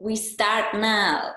[0.00, 1.32] We start now.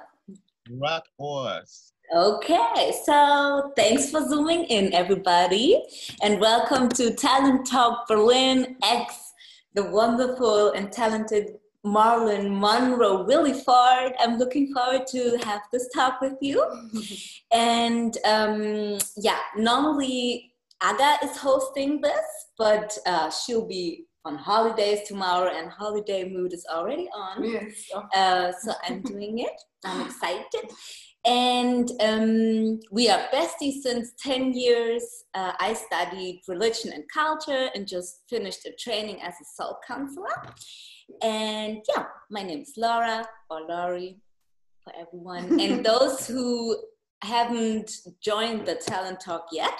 [0.70, 1.94] Rock horse.
[2.16, 5.82] Okay, so thanks for zooming in, everybody,
[6.22, 9.34] and welcome to Talent Talk Berlin X,
[9.74, 14.14] the wonderful and talented Marlon Monroe Williford.
[14.20, 16.64] I'm looking forward to have this talk with you.
[17.52, 20.54] and um, yeah, normally
[20.84, 22.26] Aga is hosting this,
[22.60, 27.44] but uh, she'll be on holidays tomorrow, and holiday mood is already on.
[27.44, 27.90] Yes.
[28.16, 29.62] Uh, so I'm doing it.
[29.84, 30.72] I'm excited.
[31.26, 35.04] And um, we are besties since 10 years.
[35.36, 40.30] Uh, I studied religion and culture and just finished a training as a soul counselor.
[41.22, 44.18] And yeah, my name is Laura or Laurie
[44.84, 45.60] for everyone.
[45.62, 46.76] and those who
[47.24, 47.92] haven't
[48.24, 49.78] joined the Talent Talk yet,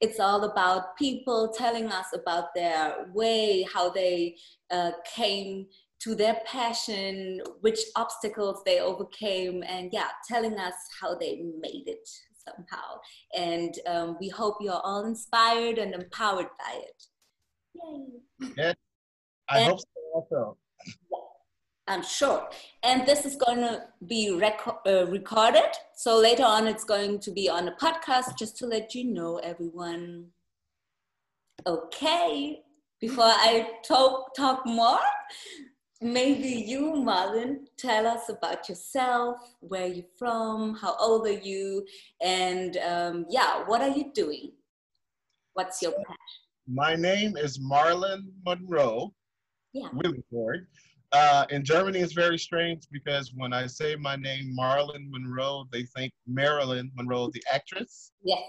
[0.00, 4.36] it's all about people telling us about their way, how they
[4.70, 5.66] uh, came
[6.00, 12.08] to their passion, which obstacles they overcame, and yeah, telling us how they made it
[12.46, 13.00] somehow.
[13.36, 17.02] And um, we hope you're all inspired and empowered by it.
[17.74, 18.50] Yay.
[18.56, 18.72] Yeah,
[19.48, 20.56] I And- hope so also.
[21.88, 22.48] I'm sure.
[22.82, 25.70] And this is going to be reco- uh, recorded.
[25.94, 29.38] So later on, it's going to be on a podcast just to let you know,
[29.38, 30.26] everyone.
[31.66, 32.62] Okay.
[33.00, 34.98] Before I talk, talk more,
[36.00, 41.86] maybe you, Marlon, tell us about yourself, where you're from, how old are you,
[42.22, 44.52] and um, yeah, what are you doing?
[45.52, 46.16] What's your passion?
[46.66, 49.12] My name is Marlon Monroe
[49.72, 49.88] Yeah.
[49.94, 50.66] Williford.
[51.12, 55.84] Uh, in Germany, it's very strange because when I say my name, Marlon Monroe, they
[55.84, 58.12] think Marilyn Monroe, the actress.
[58.24, 58.42] Yes.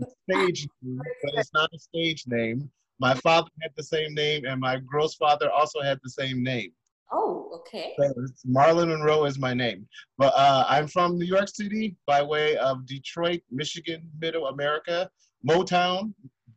[0.00, 2.70] a stage name, but it's not a stage name.
[3.00, 6.72] My father had the same name, and my grandfather also had the same name.
[7.12, 7.94] Oh, okay.
[7.98, 9.88] So it's Marlon Monroe is my name.
[10.18, 15.10] But uh, I'm from New York City by way of Detroit, Michigan, Middle America.
[15.48, 16.12] Motown.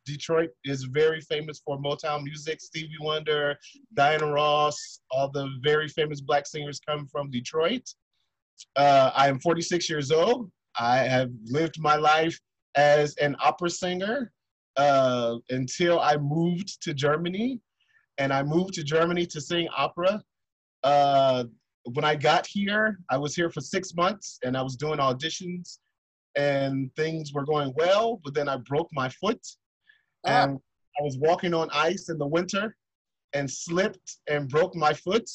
[0.05, 2.61] Detroit is very famous for Motown music.
[2.61, 3.57] Stevie Wonder,
[3.93, 7.83] Diana Ross, all the very famous black singers come from Detroit.
[8.75, 10.51] Uh, I am 46 years old.
[10.79, 12.39] I have lived my life
[12.75, 14.31] as an opera singer
[14.77, 17.59] uh, until I moved to Germany.
[18.17, 20.21] And I moved to Germany to sing opera
[20.83, 21.45] uh,
[21.85, 25.79] when I got here, I was here for six months and I was doing auditions
[26.35, 29.41] and things were going well, but then I broke my foot
[30.25, 30.59] and
[30.99, 32.75] I was walking on ice in the winter
[33.33, 35.29] and slipped and broke my foot.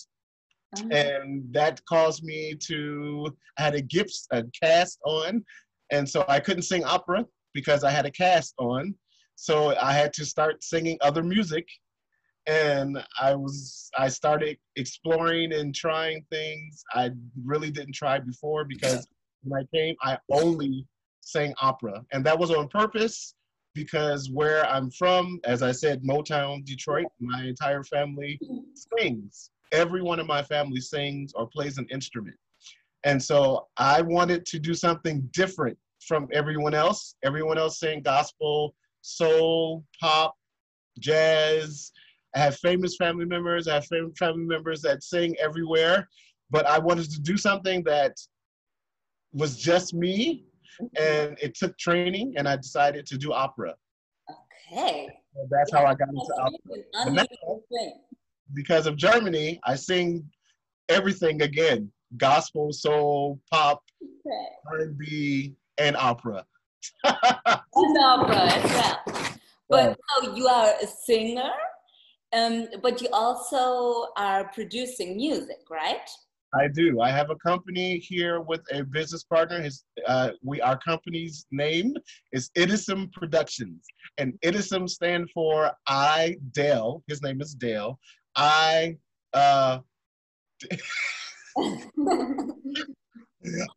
[0.79, 5.45] Um, And that caused me to, I had a gips, a cast on.
[5.91, 7.25] And so I couldn't sing opera
[7.55, 8.95] because I had a cast on.
[9.37, 11.67] So I had to start singing other music
[12.47, 17.11] and I was I started exploring and trying things I
[17.45, 19.07] really didn't try before because
[19.43, 20.87] when I came I only
[21.21, 23.35] sang opera and that was on purpose
[23.77, 28.41] because where I'm from as I said Motown Detroit my entire family
[28.99, 29.51] sings.
[29.71, 32.37] Everyone in my family sings or plays an instrument.
[33.05, 37.15] And so I wanted to do something different from everyone else.
[37.23, 40.35] Everyone else sang gospel soul pop
[40.99, 41.93] jazz.
[42.35, 43.69] I have famous family members.
[43.69, 46.09] I have famous family members that sing everywhere,
[46.51, 48.17] but I wanted to do something that
[49.33, 50.47] was just me,
[50.99, 53.75] and it took training, and I decided to do opera.
[54.71, 55.09] Okay.
[55.35, 57.27] So that's how I got into opera.
[57.73, 57.93] thing.
[58.55, 60.29] Because of Germany, I sing
[60.89, 64.49] everything again: gospel, soul, pop, Okay.
[64.73, 66.45] R&B, and opera.
[67.05, 69.27] And opera as well.
[69.69, 71.51] But so you are a singer,
[72.33, 76.09] um, but you also are producing music, right?
[76.55, 77.01] I do.
[77.01, 79.61] I have a company here with a business partner.
[79.61, 81.95] His, uh, we our company's name
[82.33, 83.85] is Idism Productions,
[84.19, 87.03] and Idism stand for I Dale.
[87.09, 87.99] His name is Dale.
[88.37, 88.97] I
[89.35, 89.81] uh,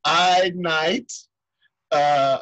[0.06, 1.12] I Night.
[1.92, 2.40] Uh,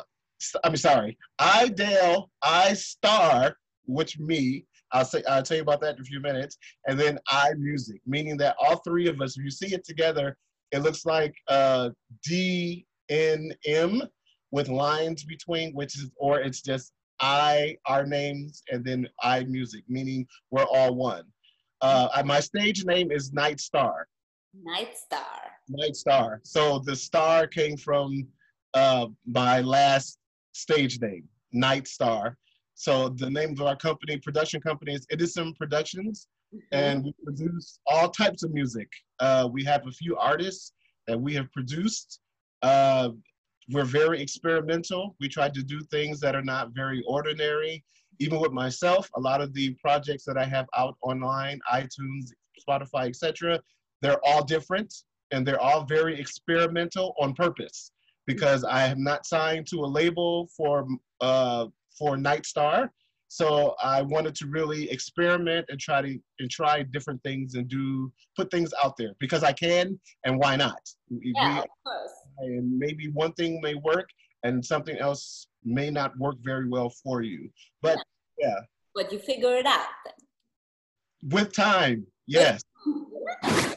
[0.64, 1.18] I'm sorry.
[1.40, 2.30] I Dale.
[2.42, 4.66] I Star, which me.
[4.92, 6.58] I'll say I'll tell you about that in a few minutes.
[6.88, 10.38] And then I Music, meaning that all three of us, if you see it together,
[10.72, 11.90] it looks like uh,
[12.24, 14.02] D N M
[14.52, 19.84] with lines between, which is or it's just I our names and then I Music,
[19.88, 21.24] meaning we're all one.
[21.82, 24.08] Uh, my stage name is Night Star.
[24.64, 25.42] Night Star.
[25.70, 26.42] Night Star.
[26.44, 28.28] So the star came from
[28.74, 30.18] uh, my last
[30.54, 32.38] stage name, Night Star.
[32.80, 36.28] So the name of our company, production company, is Idism Productions.
[36.54, 36.60] mm-hmm.
[36.72, 38.88] and we produce all types of music.
[39.20, 40.74] Uh, we have a few artists
[41.08, 42.20] that we have produced.
[42.62, 43.10] Uh,
[43.72, 45.16] we're very experimental.
[45.20, 47.84] We try to do things that are not very ordinary.
[48.20, 52.30] Even with myself, a lot of the projects that I have out online, iTunes,
[52.62, 53.60] Spotify, etc.,
[54.04, 54.94] they're all different
[55.32, 57.92] and they're all very experimental on purpose
[58.28, 60.88] because I am not signed to a label for
[61.22, 61.66] uh,
[61.98, 62.90] for Nightstar.
[63.30, 68.12] So I wanted to really experiment and try to and try different things and do
[68.38, 70.80] put things out there because I can and why not?
[71.10, 72.14] Yeah, we, of course.
[72.40, 74.10] And maybe one thing may work
[74.44, 77.50] and something else may not work very well for you.
[77.82, 77.98] But
[78.38, 78.48] yeah.
[78.48, 78.60] yeah.
[78.96, 80.14] But you figure it out then.
[81.32, 82.62] With time, yes.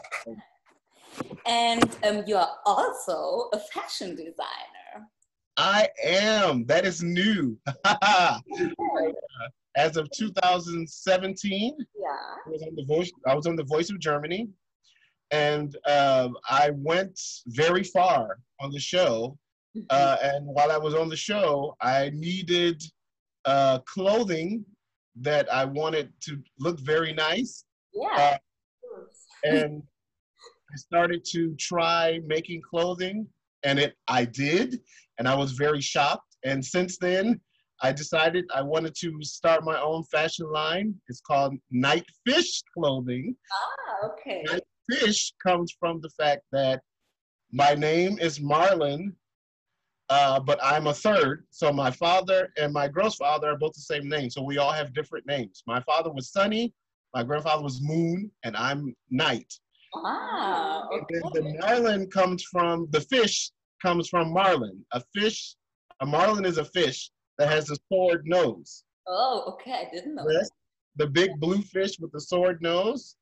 [1.47, 4.80] and um, you are also a fashion designer.
[5.61, 6.65] I am.
[6.65, 7.59] That is new.
[9.77, 12.09] As of 2017, yeah,
[12.47, 13.13] I was on the voice.
[13.27, 14.49] I was on the Voice of Germany,
[15.31, 19.37] and uh, I went very far on the show.
[19.77, 19.85] Mm-hmm.
[19.91, 22.83] Uh, and while I was on the show, I needed
[23.45, 24.65] uh, clothing
[25.21, 27.65] that I wanted to look very nice.
[27.93, 28.17] Yeah.
[28.17, 28.37] Uh,
[29.45, 29.83] and
[30.73, 33.27] I started to try making clothing,
[33.63, 34.81] and it I did,
[35.21, 36.39] and I was very shocked.
[36.45, 37.41] And since then,
[37.83, 40.95] I decided I wanted to start my own fashion line.
[41.09, 43.37] It's called Night Fish Clothing.
[43.53, 44.43] Ah, okay.
[44.47, 46.81] Night Fish comes from the fact that
[47.53, 49.13] my name is Marlon,
[50.09, 51.45] uh, but I'm a third.
[51.51, 54.31] So my father and my grandfather are both the same name.
[54.31, 55.63] So we all have different names.
[55.67, 56.73] My father was Sunny,
[57.15, 59.53] my grandfather was Moon, and I'm Night.
[59.95, 61.21] Ah, okay.
[61.35, 63.51] the marlin comes from the fish
[63.81, 64.85] comes from marlin.
[64.93, 65.57] A fish,
[66.01, 68.85] a marlin is a fish that has a sword nose.
[69.09, 70.27] Oh, okay, I didn't know.
[70.29, 70.51] Yes,
[70.97, 73.17] the big blue fish with the sword nose,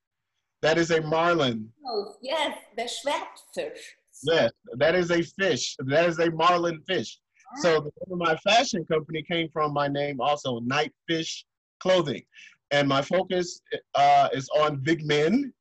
[0.62, 1.70] that is a marlin.
[1.86, 3.78] Oh, yes, the Schwertfisch.
[4.24, 5.76] Yes, that is a fish.
[5.86, 7.18] That is a marlin fish.
[7.52, 7.60] Ah.
[7.60, 11.46] So the name of my fashion company came from my name also, Night Fish
[11.80, 12.22] Clothing.
[12.70, 13.60] And my focus
[13.94, 15.52] uh, is on big men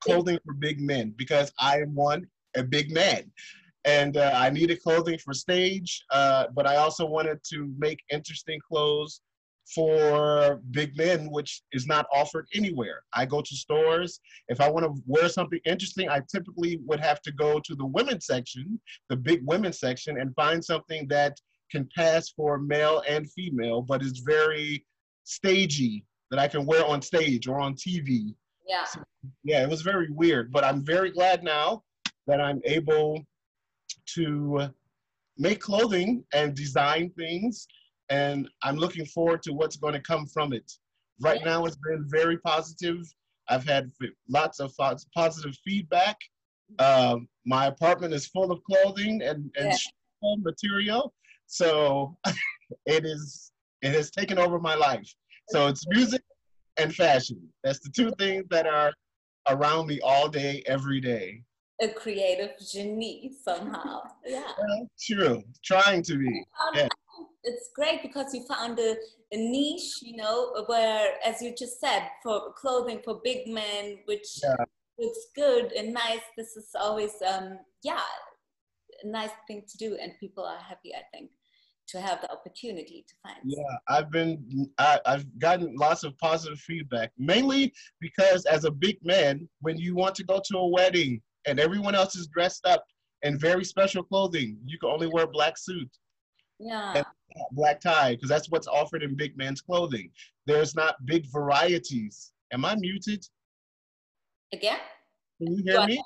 [0.00, 3.30] clothing for big men because I am one, a big man.
[3.88, 8.60] And uh, I needed clothing for stage, uh, but I also wanted to make interesting
[8.68, 9.22] clothes
[9.74, 13.02] for big men, which is not offered anywhere.
[13.14, 14.20] I go to stores.
[14.48, 17.86] If I want to wear something interesting, I typically would have to go to the
[17.86, 21.38] women's section, the big women's section, and find something that
[21.70, 24.86] can pass for male and female, but is very
[25.24, 28.34] stagey that I can wear on stage or on TV
[28.68, 28.84] yeah.
[28.84, 29.02] So,
[29.44, 31.82] yeah, it was very weird, but I'm very glad now
[32.26, 33.24] that I'm able
[34.14, 34.68] to
[35.36, 37.66] make clothing and design things,
[38.10, 40.70] and I'm looking forward to what's going to come from it.
[41.20, 42.98] Right now, it's been very positive.
[43.48, 43.90] I've had
[44.28, 44.72] lots of
[45.14, 46.16] positive feedback.
[46.78, 50.34] Um, my apartment is full of clothing and, and yeah.
[50.42, 51.14] material,
[51.46, 52.16] so
[52.86, 53.52] it is
[53.82, 55.12] it has taken over my life.
[55.48, 56.22] So it's music
[56.78, 57.40] and fashion.
[57.64, 58.92] That's the two things that are
[59.48, 61.42] around me all day, every day.
[61.80, 64.00] A creative genie somehow.
[64.26, 64.42] Yeah.
[64.58, 65.42] Well, true.
[65.64, 66.26] Trying to be.
[66.26, 66.88] Um, yeah.
[67.44, 68.96] It's great because you found a,
[69.32, 74.40] a, niche, you know, where, as you just said, for clothing for big men, which
[74.42, 74.56] yeah.
[74.98, 76.20] looks good and nice.
[76.36, 78.00] This is always, um, yeah,
[79.04, 81.30] a nice thing to do, and people are happy, I think
[81.88, 83.38] to have the opportunity to find.
[83.44, 88.98] Yeah, I've been, I, I've gotten lots of positive feedback, mainly because as a big
[89.02, 92.84] man, when you want to go to a wedding and everyone else is dressed up
[93.22, 95.90] in very special clothing, you can only wear a black suit.
[96.60, 97.02] Yeah.
[97.52, 100.10] black tie, because that's what's offered in big man's clothing.
[100.46, 102.32] There's not big varieties.
[102.52, 103.24] Am I muted?
[104.52, 104.78] Again?
[105.40, 106.02] Can you hear me?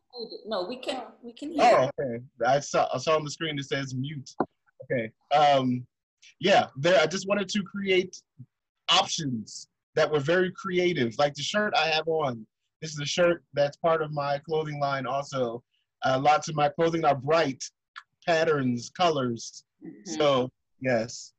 [0.47, 1.03] No, we can.
[1.23, 1.63] We can hear.
[1.65, 2.23] Oh, okay.
[2.47, 2.87] I saw.
[2.93, 4.31] I saw on the screen it says mute.
[4.85, 5.11] Okay.
[5.35, 5.87] Um,
[6.39, 7.01] yeah, there.
[7.01, 8.15] I just wanted to create
[8.91, 12.47] options that were very creative, like the shirt I have on.
[12.83, 15.07] This is a shirt that's part of my clothing line.
[15.07, 15.63] Also,
[16.05, 17.63] uh, lots of my clothing are bright
[18.27, 19.65] patterns, colors.
[19.87, 20.19] Mm-hmm.
[20.19, 21.33] So yes.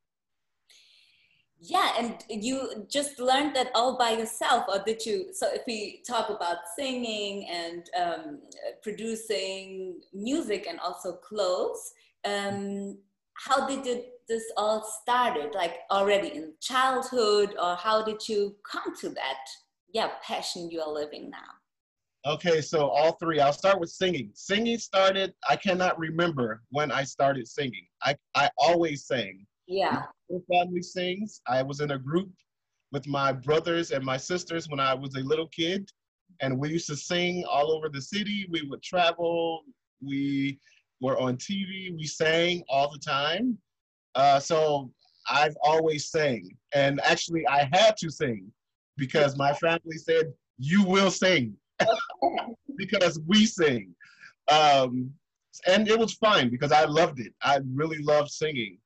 [1.66, 5.28] Yeah, and you just learned that all by yourself, or did you?
[5.32, 8.40] So, if we talk about singing and um,
[8.82, 11.94] producing music and also clothes,
[12.26, 12.98] um,
[13.36, 15.56] how did you, this all started?
[15.56, 19.46] Like already in childhood, or how did you come to that?
[19.94, 21.38] Yeah, passion you are living now.
[22.26, 23.40] Okay, so all three.
[23.40, 24.32] I'll start with singing.
[24.34, 25.34] Singing started.
[25.48, 27.86] I cannot remember when I started singing.
[28.02, 29.46] I I always sang.
[29.68, 30.04] Yeah.
[30.30, 31.42] My family sings.
[31.48, 32.32] I was in a group
[32.92, 35.90] with my brothers and my sisters when I was a little kid.
[36.42, 38.48] And we used to sing all over the city.
[38.50, 39.64] We would travel.
[40.02, 40.60] We
[41.02, 41.96] were on TV.
[41.96, 43.58] We sang all the time.
[44.16, 44.92] Uh, so
[45.30, 46.50] I've always sang.
[46.74, 48.52] And actually, I had to sing
[48.98, 51.56] because my family said, You will sing
[52.78, 53.94] because we sing.
[54.52, 55.12] Um,
[55.68, 57.34] and it was fine because I loved it.
[57.42, 58.78] I really loved singing.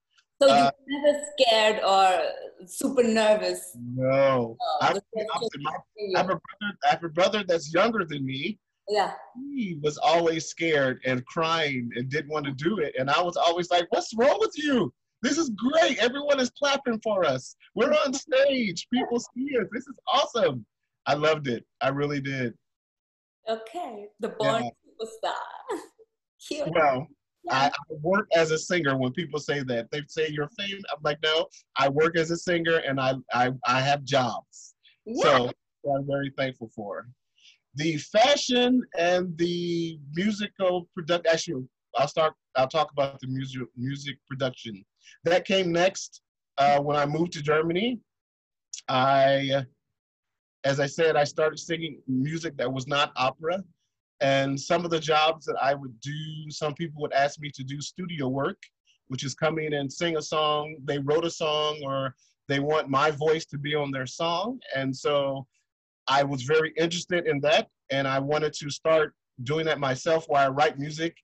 [0.42, 3.76] So you uh, never scared or super nervous?
[3.76, 4.56] No.
[4.62, 5.72] Oh, I, my,
[6.16, 8.60] I, have a brother, I have a brother that's younger than me.
[8.88, 9.14] Yeah.
[9.36, 12.96] He was always scared and crying and didn't want to do it.
[13.00, 14.94] And I was always like, what's wrong with you?
[15.22, 15.98] This is great.
[16.00, 17.56] Everyone is clapping for us.
[17.76, 18.88] We're on stage.
[18.94, 19.68] People see us.
[19.72, 20.66] This is awesome.
[21.06, 21.66] I loved it.
[21.82, 22.54] I really did.
[23.50, 24.08] Okay.
[24.20, 24.70] The born yeah.
[25.02, 25.80] superstar.
[26.48, 26.68] Cute.
[26.70, 27.08] Well,
[27.50, 28.98] I, I, work as a singer.
[28.98, 30.84] When people say that, they say you're famous.
[30.92, 31.48] I'm like, no,
[31.78, 34.76] I work as a singer and I I, I have jobs.
[35.06, 35.24] Yeah.
[35.24, 35.52] So
[35.96, 37.08] I'm very thankful for.
[37.76, 41.32] The fashion and the musical production.
[41.32, 41.64] Actually,
[41.96, 42.34] I'll start.
[42.56, 44.84] I'll talk about the music music production.
[45.24, 46.22] That came next
[46.58, 48.00] uh, when I moved to Germany.
[48.88, 49.66] I,
[50.64, 53.64] as I said, I started singing music that was not opera.
[54.20, 57.64] And some of the jobs that I would do, some people would ask me to
[57.64, 58.58] do studio work,
[59.08, 60.78] which is come in and sing a song.
[60.86, 62.16] They wrote a song or
[62.48, 64.60] they want my voice to be on their song.
[64.76, 65.46] And so
[66.08, 67.68] I was very interested in that.
[67.92, 71.16] And I wanted to start doing that myself while I write music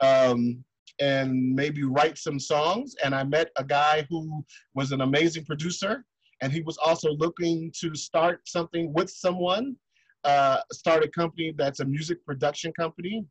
[0.00, 0.64] um,
[1.00, 2.94] and maybe write some songs.
[3.04, 6.04] And I met a guy who was an amazing producer.
[6.40, 9.76] And he was also looking to start something with someone
[10.24, 13.24] uh, start a company that's a music production company.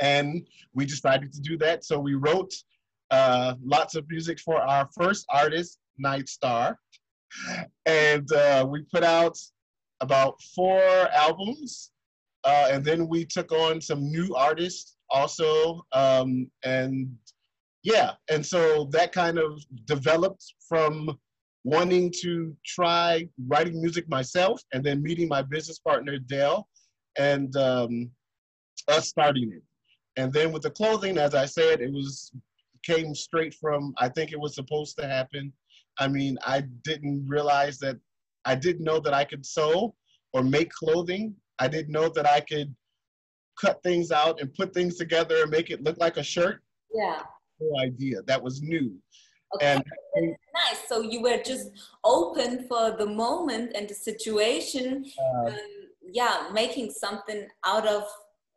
[0.00, 1.84] And we decided to do that.
[1.84, 2.52] So we wrote
[3.10, 6.78] uh, lots of music for our first artist, Night Star.
[7.86, 9.36] And uh, we put out
[10.00, 10.80] about four
[11.14, 11.90] albums.
[12.44, 15.84] Uh, and then we took on some new artists also.
[15.92, 17.08] Um, and
[17.82, 21.16] yeah, and so that kind of developed from
[21.64, 26.68] wanting to try writing music myself and then meeting my business partner, Dale,
[27.18, 28.10] and um,
[28.88, 29.62] us starting it.
[30.16, 32.32] And then with the clothing, as I said, it was
[32.82, 35.52] came straight from, I think it was supposed to happen.
[35.98, 37.96] I mean, I didn't realize that,
[38.44, 39.94] I didn't know that I could sew
[40.32, 41.34] or make clothing.
[41.58, 42.74] I didn't know that I could
[43.60, 46.62] cut things out and put things together and make it look like a shirt.
[46.92, 47.22] Yeah.
[47.60, 48.22] No idea.
[48.26, 48.96] That was new.
[49.54, 49.80] Okay.
[50.14, 50.88] And nice.
[50.88, 51.70] So you were just
[52.04, 55.04] open for the moment and the situation.
[55.46, 55.52] Uh,
[56.12, 58.04] yeah, making something out of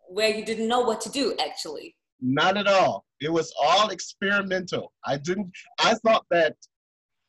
[0.07, 1.95] where you didn't know what to do actually.
[2.19, 3.05] Not at all.
[3.19, 4.91] It was all experimental.
[5.05, 6.55] I didn't I thought that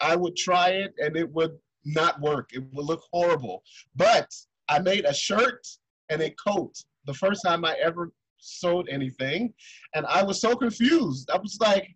[0.01, 2.51] I would try it and it would not work.
[2.53, 3.63] It would look horrible.
[3.95, 4.29] But
[4.69, 5.67] I made a shirt
[6.11, 6.75] and a coat
[7.07, 9.53] the first time I ever sewed anything.
[9.95, 11.31] And I was so confused.
[11.31, 11.89] I was like,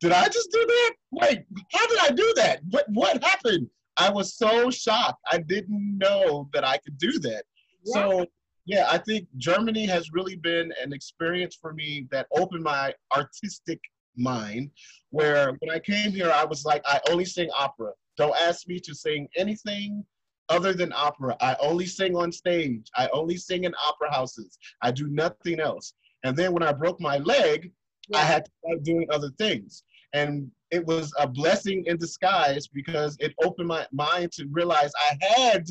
[0.00, 0.92] did I just do that?
[1.12, 2.60] Wait, how did I do that?
[2.70, 3.68] What what happened?
[3.96, 5.20] I was so shocked.
[5.30, 7.44] I didn't know that I could do that.
[7.84, 7.92] Yeah.
[7.94, 8.26] So
[8.64, 13.80] yeah, I think Germany has really been an experience for me that opened my artistic
[14.16, 14.70] mind.
[15.10, 17.92] Where when I came here, I was like, I only sing opera.
[18.16, 20.04] Don't ask me to sing anything
[20.52, 21.34] other than opera.
[21.40, 22.86] I only sing on stage.
[22.94, 24.58] I only sing in opera houses.
[24.82, 25.94] I do nothing else.
[26.24, 27.72] And then when I broke my leg,
[28.08, 28.18] yeah.
[28.18, 29.82] I had to start doing other things.
[30.12, 35.16] And it was a blessing in disguise because it opened my mind to realize I
[35.36, 35.66] had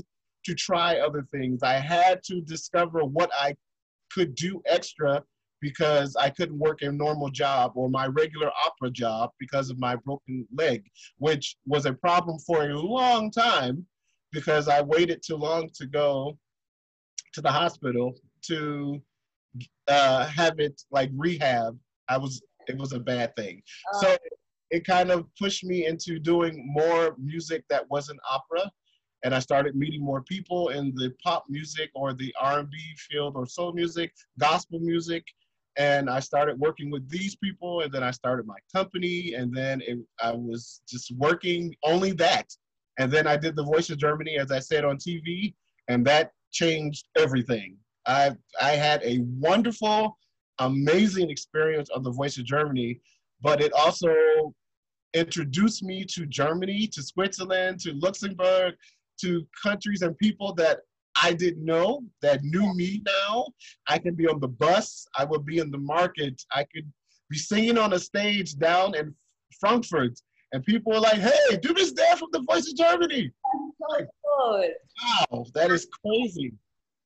[0.45, 1.61] to try other things.
[1.61, 3.55] I had to discover what I
[4.11, 5.23] could do extra
[5.61, 9.95] because I couldn't work a normal job or my regular opera job because of my
[9.95, 10.83] broken leg,
[11.19, 13.85] which was a problem for a long time
[14.31, 16.37] because I waited too long to go
[17.33, 18.13] to the hospital
[18.47, 19.01] to
[19.87, 21.77] uh, have it like rehab.
[22.09, 23.61] I was it was a bad thing.
[23.93, 24.17] Uh, so
[24.69, 28.71] it kind of pushed me into doing more music that wasn't opera.
[29.23, 33.45] And I started meeting more people in the pop music or the R&B field or
[33.45, 35.23] soul music, gospel music.
[35.77, 39.81] And I started working with these people and then I started my company and then
[39.81, 42.47] it, I was just working only that.
[42.99, 45.53] And then I did The Voice of Germany, as I said on TV,
[45.87, 47.77] and that changed everything.
[48.05, 50.17] I, I had a wonderful
[50.59, 52.99] amazing experience on the Voice of Germany,
[53.41, 54.53] but it also
[55.13, 58.75] introduced me to Germany, to Switzerland, to Luxembourg,
[59.21, 60.79] to countries and people that
[61.21, 63.47] I didn't know that knew me now.
[63.87, 66.91] I can be on the bus, I would be in the market, I could
[67.29, 69.13] be singing on a stage down in
[69.59, 70.19] Frankfurt,
[70.53, 73.31] and people were like, "Hey, do this dance from the Voice of Germany."
[73.79, 74.71] So good.
[75.31, 76.53] Wow, that is crazy.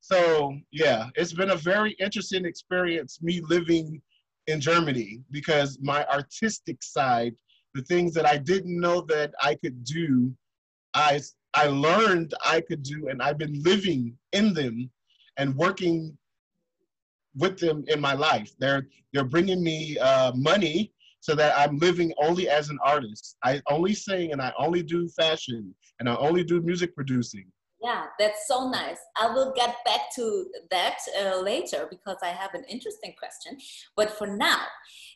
[0.02, 4.02] So yeah, it's been a very interesting experience me living
[4.48, 7.34] in Germany because my artistic side,
[7.74, 10.34] the things that I didn't know that I could do,
[10.94, 11.22] I
[11.54, 14.92] I learned I could do, and I've been living in them
[15.38, 16.18] and working
[17.36, 18.52] with them in my life.
[18.60, 20.92] They're they're bringing me uh, money
[21.26, 23.36] so that I'm living only as an artist.
[23.44, 27.46] I only sing and I only do fashion and I only do music producing.
[27.82, 29.00] Yeah, that's so nice.
[29.18, 33.58] I will get back to that uh, later because I have an interesting question.
[33.98, 34.62] But for now,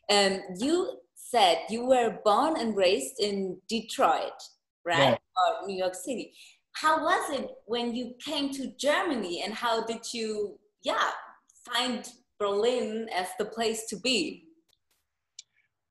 [0.10, 4.40] um, you said you were born and raised in Detroit,
[4.84, 5.20] right?
[5.20, 5.62] Yeah.
[5.62, 6.34] Or New York City.
[6.74, 11.12] How was it when you came to Germany and how did you, yeah,
[11.72, 12.08] find
[12.40, 14.49] Berlin as the place to be?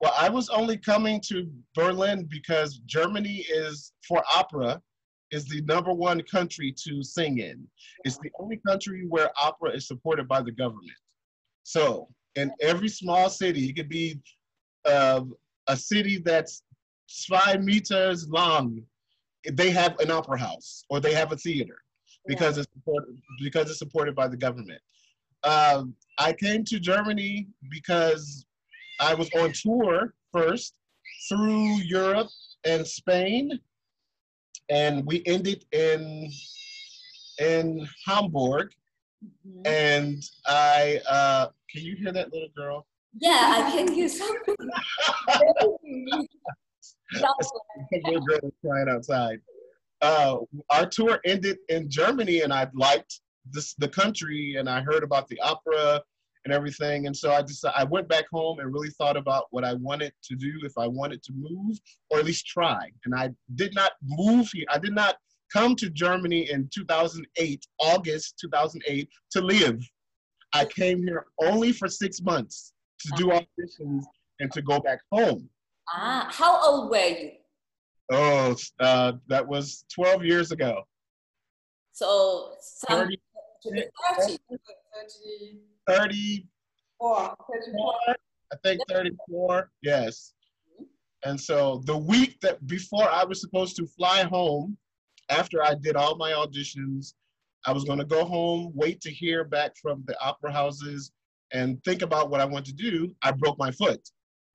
[0.01, 4.81] Well, I was only coming to Berlin because Germany is for opera
[5.31, 7.67] is the number one country to sing in.
[8.05, 10.97] It's the only country where opera is supported by the government.
[11.63, 14.19] So in every small city, it could be
[14.85, 15.21] uh,
[15.67, 16.63] a city that's
[17.27, 18.81] five meters long.
[19.51, 21.77] They have an opera house or they have a theater
[22.25, 24.81] because it's supported, because it's supported by the government.
[25.43, 28.45] Um, I came to Germany because
[28.99, 30.73] I was on tour first
[31.27, 32.27] through Europe
[32.65, 33.59] and Spain,
[34.69, 36.29] and we ended in
[37.39, 38.71] in Hamburg.
[39.45, 39.67] Mhm.
[39.67, 42.85] And I uh, can you hear that little girl?
[43.19, 44.55] Yeah, I can hear something.
[47.11, 49.39] Little girl was crying outside.
[50.01, 50.37] Uh,
[50.69, 53.19] our tour ended in Germany, and I liked
[53.51, 56.01] this the country, and I heard about the opera
[56.45, 59.63] and everything, and so I just I went back home and really thought about what
[59.63, 61.77] I wanted to do if I wanted to move,
[62.09, 62.89] or at least try.
[63.05, 64.65] And I did not move here.
[64.69, 65.15] I did not
[65.51, 69.81] come to Germany in 2008, August 2008, to live.
[70.53, 74.03] I came here only for six months to do auditions
[74.39, 75.49] and to go back home.
[75.93, 77.31] ah, how old were you?
[78.11, 80.83] Oh, uh, that was 12 years ago.
[81.91, 83.19] So some 30,
[83.63, 84.37] 30.
[84.49, 85.59] 30
[86.99, 87.35] Or
[88.51, 90.33] I think 34, yes.
[91.23, 94.77] And so the week that before I was supposed to fly home,
[95.29, 97.13] after I did all my auditions,
[97.65, 101.11] I was going to go home, wait to hear back from the opera houses,
[101.51, 103.13] and think about what I want to do.
[103.21, 104.01] I broke my foot.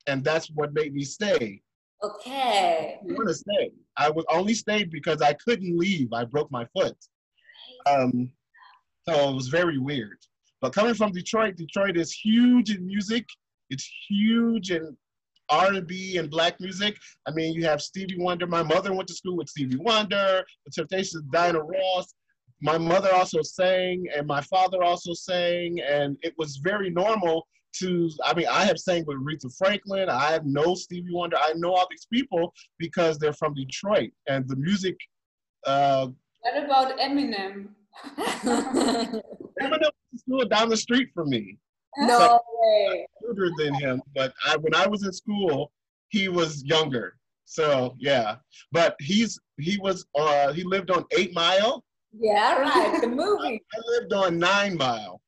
[0.07, 1.63] And that's what made me stay.
[2.03, 2.99] Okay.
[3.01, 3.73] I want to stay.
[3.97, 6.13] I was only stayed because I couldn't leave.
[6.13, 6.97] I broke my foot.
[7.87, 8.31] Um,
[9.09, 10.19] so it was very weird.
[10.65, 13.27] But coming from Detroit, Detroit is huge in music.
[13.69, 14.97] It's huge in
[15.51, 16.97] R&B and black music.
[17.29, 18.47] I mean, you have Stevie Wonder.
[18.47, 22.15] My mother went to school with Stevie Wonder, The Temptations, Diana Ross.
[22.63, 27.47] My mother also sang, and my father also sang, and it was very normal
[27.81, 28.09] to.
[28.25, 30.09] I mean, I have sang with Aretha Franklin.
[30.09, 31.37] I have know Stevie Wonder.
[31.43, 34.97] I know all these people because they're from Detroit, and the music.
[35.67, 36.07] Uh,
[36.41, 37.69] What about Eminem?
[39.61, 41.59] Eminem school down the street from me.
[41.99, 43.07] no way.
[43.27, 45.71] older than him, but I, when I was in school,
[46.09, 47.17] he was younger.
[47.45, 48.37] So yeah,
[48.73, 51.85] but he's he was uh he lived on Eight Mile.
[52.13, 53.01] Yeah, right.
[53.01, 53.63] The movie.
[53.75, 55.21] I lived on Nine Mile.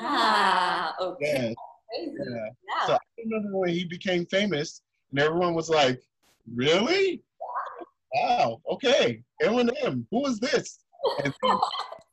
[0.00, 1.54] Ah, okay.
[1.94, 2.48] Yeah, yeah.
[2.68, 2.86] Yeah.
[2.86, 6.02] So I remember when he became famous, and everyone was like,
[6.52, 7.22] "Really?
[8.14, 10.04] Wow, okay, Eminem.
[10.10, 10.80] Who is this?"
[11.24, 11.32] And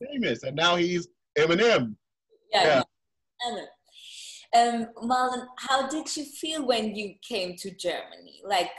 [0.06, 1.08] famous, and now he's
[1.38, 1.96] Eminem.
[2.52, 2.82] yeah.
[3.46, 3.66] Yeah.
[4.56, 8.42] Um, Marlon, how did you feel when you came to Germany?
[8.44, 8.72] Like,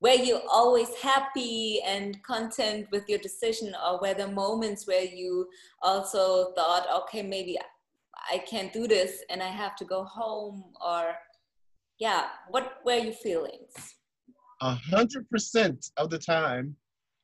[0.00, 5.48] were you always happy and content with your decision, or were there moments where you
[5.82, 7.58] also thought, okay, maybe
[8.32, 10.64] I can't do this and I have to go home?
[10.84, 11.14] Or,
[11.98, 13.72] yeah, what were your feelings?
[14.62, 16.76] A hundred percent of the time,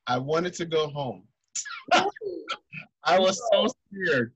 [0.07, 1.23] I wanted to go home.
[3.07, 4.33] I was so scared.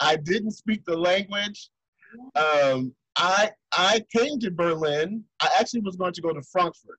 [0.00, 1.70] I didn't speak the language.
[2.36, 5.24] Um, I I came to Berlin.
[5.40, 6.98] I actually was going to go to Frankfurt,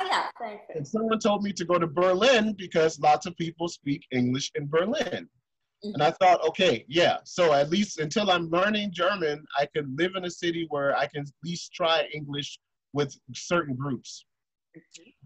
[0.00, 0.58] Oh, yeah, you.
[0.74, 4.68] and someone told me to go to Berlin because lots of people speak English in
[4.68, 5.28] Berlin.
[5.84, 7.18] And I thought, okay, yeah.
[7.24, 11.06] So at least until I'm learning German, I can live in a city where I
[11.06, 12.58] can at least try English
[12.94, 14.24] with certain groups.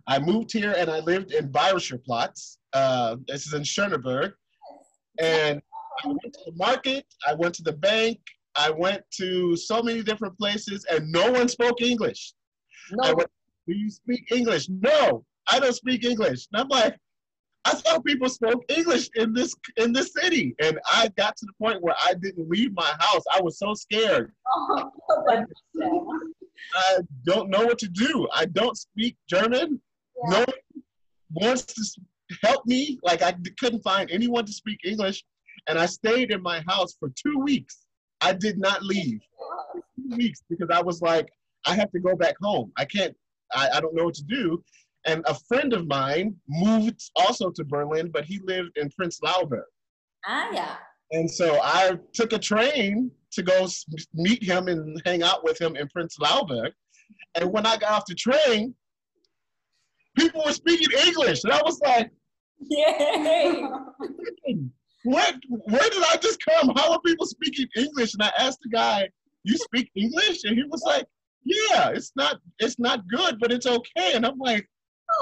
[0.09, 2.59] I moved here and I lived in Bayerischer Platz.
[2.73, 4.33] Uh, this is in Schöneberg.
[5.19, 5.61] And
[6.05, 8.21] I went to the market, I went to the bank,
[8.55, 12.35] I went to so many different places, and no one spoke English.
[13.03, 13.31] I No, went
[13.67, 14.69] Do you speak English?
[14.69, 16.47] No, I don't speak English.
[16.53, 16.97] And I'm like,
[17.65, 21.53] I thought people spoke English in this in this city, and I got to the
[21.61, 23.23] point where I didn't leave my house.
[23.33, 24.33] I was so scared.
[24.55, 24.91] Oh,
[26.75, 28.29] I don't know what to do.
[28.35, 29.81] I don't speak German.
[30.25, 30.31] Yeah.
[30.31, 30.83] No one
[31.31, 31.85] wants to
[32.43, 32.99] help me.
[33.03, 35.25] Like I couldn't find anyone to speak English,
[35.69, 37.87] and I stayed in my house for two weeks.
[38.21, 39.21] I did not leave
[39.97, 41.29] two weeks because I was like,
[41.67, 42.73] I have to go back home.
[42.77, 43.15] I can't.
[43.53, 44.63] I, I don't know what to do.
[45.07, 49.65] And a friend of mine moved also to Berlin, but he lived in Prenzlauer Berg.
[50.27, 50.77] Ah, yeah.
[51.13, 53.67] And so I took a train to go
[54.15, 56.73] meet him and hang out with him in Prenzlauer Berg.
[57.37, 58.75] And when I got off the train,
[60.19, 61.45] people were speaking English.
[61.45, 62.11] And I was like,
[62.71, 63.63] Yay!
[65.05, 65.35] what?
[65.49, 66.73] Where did I just come?
[66.77, 68.15] How are people speaking English?
[68.15, 69.09] And I asked the guy,
[69.45, 70.45] you speak English?
[70.45, 71.07] And he was like,
[71.45, 74.13] yeah, it's not, it's not good, but it's okay.
[74.15, 74.69] And I'm like,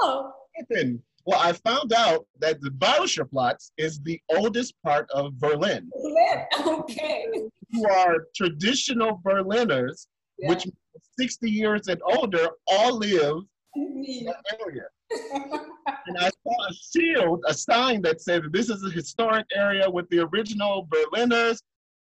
[0.01, 1.01] Oh, Ethan.
[1.25, 5.89] Well, I found out that the Bayerischerplatz is the oldest part of Berlin.
[6.67, 7.27] okay.
[7.71, 10.07] Who are traditional Berliners,
[10.39, 10.49] Yeah.
[10.49, 10.65] which
[11.19, 13.81] 60 years and older, all live mm-hmm.
[13.81, 14.27] in Me.
[14.27, 14.83] that area.
[15.09, 20.09] And I saw a shield, a sign that said this is a historic area with
[20.09, 21.61] the original Berliners.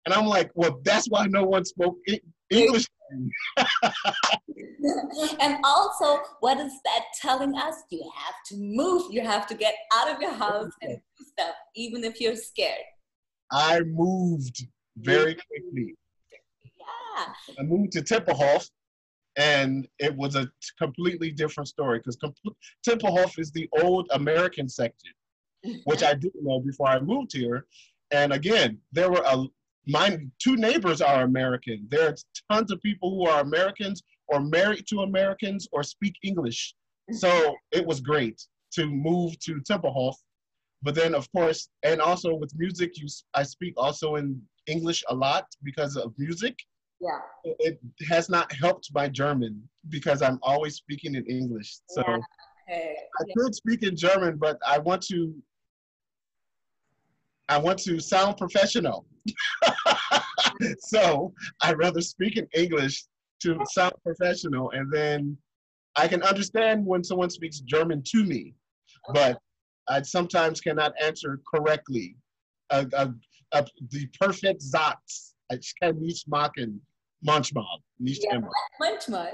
[0.07, 1.97] And I'm like, well, that's why no one spoke
[2.51, 2.87] English.
[5.41, 7.75] and also, what is that telling us?
[7.91, 9.13] You have to move.
[9.13, 12.85] You have to get out of your house and do stuff, even if you're scared.
[13.51, 15.95] I moved very quickly.
[16.79, 17.33] Yeah.
[17.59, 18.69] I moved to Tempelhof,
[19.37, 22.19] and it was a completely different story because
[22.87, 25.12] Tempelhof is the old American section,
[25.85, 27.67] which I didn't know before I moved here.
[28.11, 29.45] And again, there were a
[29.87, 31.87] my two neighbors are American.
[31.91, 32.14] There are
[32.51, 36.75] tons of people who are Americans or married to Americans or speak English.
[37.12, 38.38] So it was great
[38.73, 40.14] to move to Tempelhof.
[40.83, 45.14] But then, of course, and also with music, you I speak also in English a
[45.14, 46.57] lot because of music
[47.01, 47.21] Yeah.
[47.45, 47.79] it
[48.11, 51.77] has not helped my German because I'm always speaking in English.
[51.89, 52.19] So Yeah.
[52.71, 52.97] Okay.
[53.21, 55.35] I could speak in German, but I want to
[57.49, 59.07] I want to sound professional.
[60.81, 61.33] so
[61.63, 63.05] I'd rather speak in English
[63.43, 65.39] to sound professional and then
[65.97, 68.55] I can understand when someone speaks German to me,
[69.15, 69.39] but
[69.89, 72.17] I sometimes cannot answer correctly.
[72.71, 73.09] Uh, uh,
[73.53, 75.35] uh, the perfect Satz.
[75.51, 76.81] Ich kann nicht machen.
[77.20, 77.78] Manchmal.
[77.98, 78.37] Nicht Ja.
[78.37, 78.50] immer.
[78.78, 79.33] Manchmal.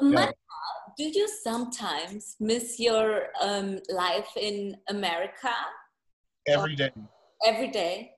[0.00, 0.34] Manchmal,
[0.98, 5.54] do you sometimes miss your um, life in America
[6.46, 6.92] Every day.
[7.46, 8.12] every day?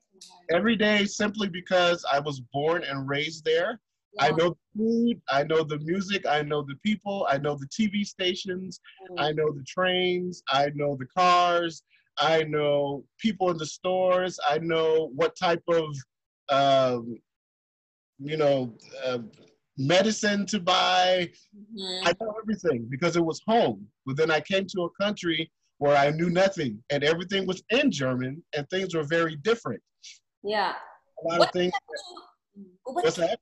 [0.51, 3.81] Every day simply because I was born and raised there.
[4.21, 7.67] I know the food, I know the music, I know the people, I know the
[7.67, 8.81] TV stations,
[9.19, 11.83] I know the trains, I know the cars,
[12.19, 15.97] I know people in the stores, I know what type of,
[16.49, 17.19] um,
[18.19, 18.75] you know,
[19.05, 19.19] uh,
[19.77, 21.31] medicine to buy.
[21.55, 22.07] Mhm.
[22.07, 23.89] I know everything because it was home.
[24.07, 27.91] But then I came to a country where I knew nothing and everything was in
[27.91, 29.83] German and things were very different.
[30.43, 30.75] Yeah.
[31.25, 31.73] A lot What of things.
[32.85, 33.41] What What's that?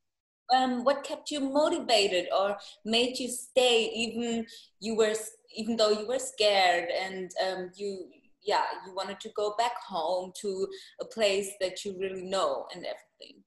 [0.54, 4.46] um, what kept you motivated or made you stay even
[4.80, 5.14] you were
[5.54, 8.10] even though you were scared and um, you
[8.42, 10.68] yeah you wanted to go back home to
[11.00, 13.42] a place that you really know and everything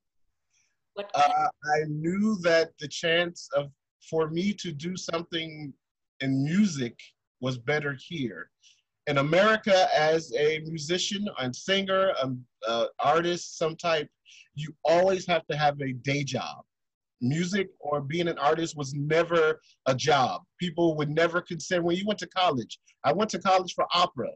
[0.95, 3.71] what Uh, I knew that the chance of
[4.10, 5.73] for me to do something
[6.21, 6.97] in music
[7.41, 8.49] was better here.
[9.08, 14.10] In America, as a musician and singer, um, uh, artist, some type,
[14.55, 16.63] you always have to have a day job.
[17.21, 20.43] Music or being an artist was never a job.
[20.60, 22.79] People would never consider when you went to college.
[23.03, 24.31] I went to college for opera,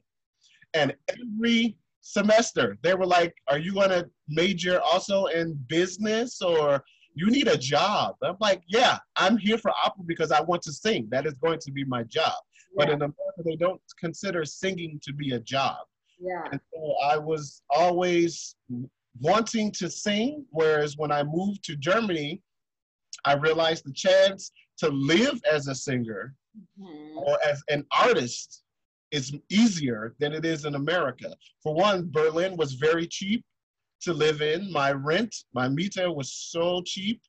[0.74, 1.78] and every
[2.18, 7.48] semester they were like, "Are you going to major also in business or you need
[7.48, 11.02] a job?" I'm like, "Yeah, I'm here for opera because I want to sing.
[11.14, 12.38] That is going to be my job."
[12.78, 15.82] But in America, they don't consider singing to be a job.
[16.32, 16.80] yeah And so
[17.14, 17.44] I was
[17.82, 18.56] always
[19.30, 22.32] wanting to sing, whereas when I moved to Germany,
[23.32, 24.42] I realized the chance
[24.82, 26.24] to live as a singer
[26.80, 27.16] Mhm.
[27.28, 28.48] or as an artist
[29.12, 31.34] is easier than it is in America.
[31.64, 33.44] For one, Berlin was very cheap
[34.02, 34.72] to live in.
[34.72, 37.22] My rent, my meter was so cheap.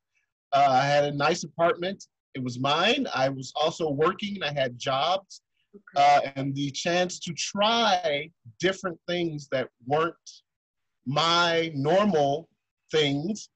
[0.53, 2.05] Uh, I had a nice apartment.
[2.35, 3.07] It was mine.
[3.15, 4.43] I was also working.
[4.43, 5.43] I had jobs.
[5.97, 10.15] Uh, and the chance to try different things that weren't
[11.07, 12.49] my normal
[12.91, 13.49] things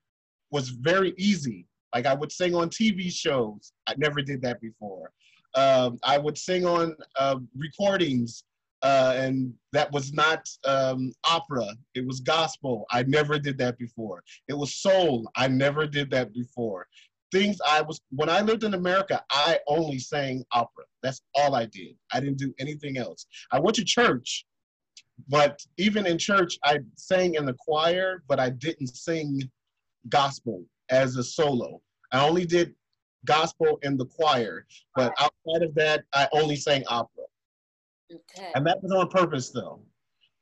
[0.51, 1.67] was very easy.
[1.95, 3.73] Like I would sing on TV shows.
[3.87, 5.13] I never did that before.
[5.55, 8.45] Um, I would sing on uh, recordings,
[8.83, 11.67] uh, and that was not um, opera.
[11.95, 12.85] It was gospel.
[12.91, 14.23] I never did that before.
[14.49, 15.31] It was soul.
[15.37, 16.87] I never did that before.
[17.33, 20.85] Things I was when I lived in America, I only sang opera.
[21.03, 21.97] That's all I did.
[22.13, 23.27] I didn't do anything else.
[23.51, 24.45] I went to church,
[25.29, 29.41] but even in church, I sang in the choir, but I didn't sing
[30.09, 31.81] gospel as a solo.
[32.13, 32.75] I only did
[33.25, 37.25] gospel in the choir, but outside of that, I only sang opera.
[38.13, 38.51] Okay.
[38.55, 39.81] And that was on purpose, though,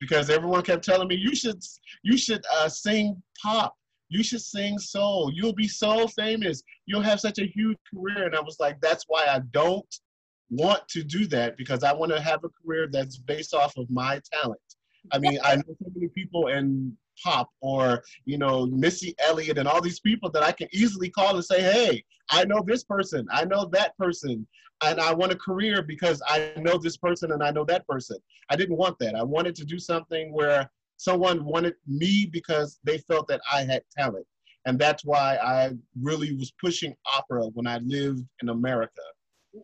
[0.01, 1.62] because everyone kept telling me you should
[2.03, 3.75] you should uh, sing pop,
[4.09, 8.27] you should sing soul, you'll be so famous, you'll have such a huge career.
[8.27, 9.87] And I was like, that's why I don't
[10.51, 13.88] want to do that because I want to have a career that's based off of
[13.90, 14.61] my talent.
[15.11, 19.68] I mean, I know so many people in pop or you know Missy Elliott and
[19.68, 23.27] all these people that I can easily call and say, "Hey, I know this person,
[23.31, 24.46] I know that person,
[24.85, 28.18] and I want a career because I know this person and I know that person."
[28.51, 29.14] I didn't want that.
[29.14, 33.83] I wanted to do something where someone wanted me because they felt that I had
[33.96, 34.27] talent,
[34.66, 39.03] and that's why I really was pushing opera when I lived in America.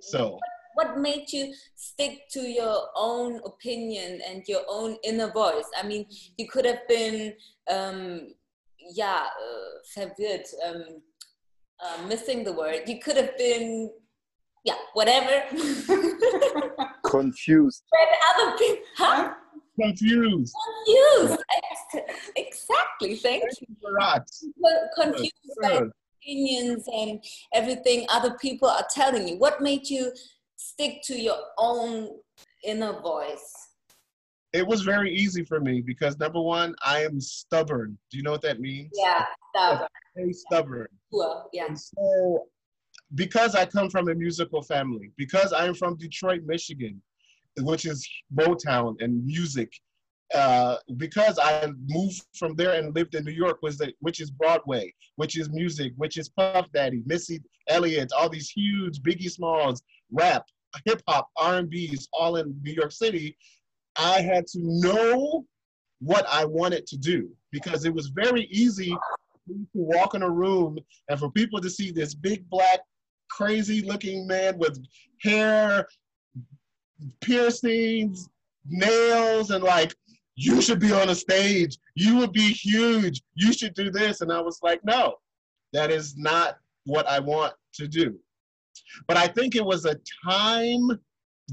[0.00, 0.38] So
[0.74, 5.64] what made you stick to your own opinion and your own inner voice?
[5.76, 7.34] I mean, you could have been,
[7.70, 8.34] um,
[8.94, 11.02] yeah, uh, verwirrt, um,
[11.84, 12.82] uh, missing the word.
[12.86, 13.90] You could have been,
[14.64, 15.42] yeah, whatever.
[17.04, 17.82] Confused.
[17.90, 19.34] When other people, huh?
[19.80, 20.54] confused.
[20.86, 21.42] Confused.
[22.36, 23.16] Exactly.
[23.16, 23.76] Thank you.
[23.98, 24.22] Right.
[24.96, 25.82] Confused by
[26.20, 27.22] opinions and
[27.54, 29.38] everything other people are telling you.
[29.38, 30.12] What made you
[30.78, 32.08] stick to your own
[32.64, 33.52] inner voice?
[34.52, 37.98] It was very easy for me because number one, I am stubborn.
[38.10, 38.90] Do you know what that means?
[38.94, 39.88] Yeah, stubborn.
[40.16, 40.88] Very stubborn.
[41.10, 41.66] Well, yeah.
[41.66, 42.46] And so,
[43.14, 47.02] because I come from a musical family, because I'm from Detroit, Michigan,
[47.58, 49.70] which is Motown and music,
[50.34, 54.30] uh, because I moved from there and lived in New York, was that which is
[54.30, 59.82] Broadway, which is music, which is Puff Daddy, Missy Elliott, all these huge Biggie Smalls,
[60.10, 60.44] rap,
[60.84, 63.36] hip hop, R&B's, all in New York City.
[63.96, 65.44] I had to know
[66.00, 68.90] what I wanted to do because it was very easy
[69.48, 70.78] to walk in a room
[71.08, 72.80] and for people to see this big black
[73.30, 74.78] crazy looking man with
[75.22, 75.86] hair
[77.20, 78.28] piercings
[78.68, 79.94] nails and like
[80.36, 81.76] you should be on a stage.
[81.96, 83.22] You would be huge.
[83.34, 84.20] You should do this.
[84.20, 85.14] And i was like no
[85.72, 88.18] that is not what i want to do
[89.06, 89.96] but i think it was a
[90.28, 90.88] time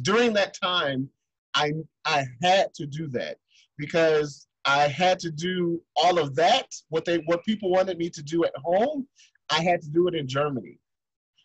[0.01, 1.09] during that time
[1.55, 1.71] i
[2.05, 3.37] i had to do that
[3.77, 8.23] because i had to do all of that what they what people wanted me to
[8.23, 9.07] do at home
[9.49, 10.79] i had to do it in germany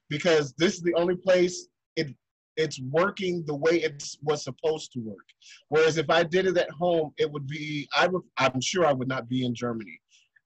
[0.09, 2.15] because this is the only place it
[2.57, 5.27] it's working the way it was supposed to work.
[5.69, 8.93] Whereas if I did it at home, it would be I would I'm sure I
[8.93, 9.99] would not be in Germany.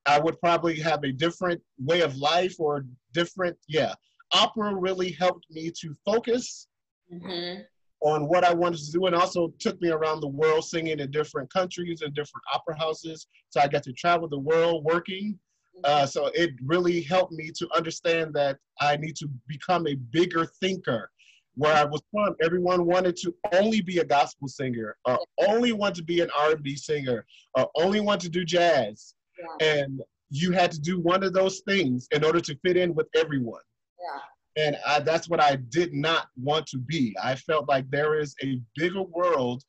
[0.06, 3.94] I would probably have a different way of life or different yeah.
[4.32, 6.66] Opera really helped me to focus
[7.12, 7.60] Mm-hmm.
[8.00, 11.10] on what I wanted to do and also took me around the world singing in
[11.10, 13.26] different countries and different opera houses.
[13.50, 15.38] So I got to travel the world working.
[15.84, 20.46] Uh, so it really helped me to understand that I need to become a bigger
[20.60, 21.10] thinker.
[21.56, 25.94] Where I was from, everyone wanted to only be a gospel singer, or only want
[25.96, 29.14] to be an R&B singer, or only want to do jazz,
[29.60, 29.74] Yeah.
[29.82, 33.08] and you had to do one of those things in order to fit in with
[33.14, 33.60] everyone.
[34.04, 34.20] Yeah.
[34.66, 37.16] And I, that's what I did not want to be.
[37.22, 39.62] I felt like there is a bigger world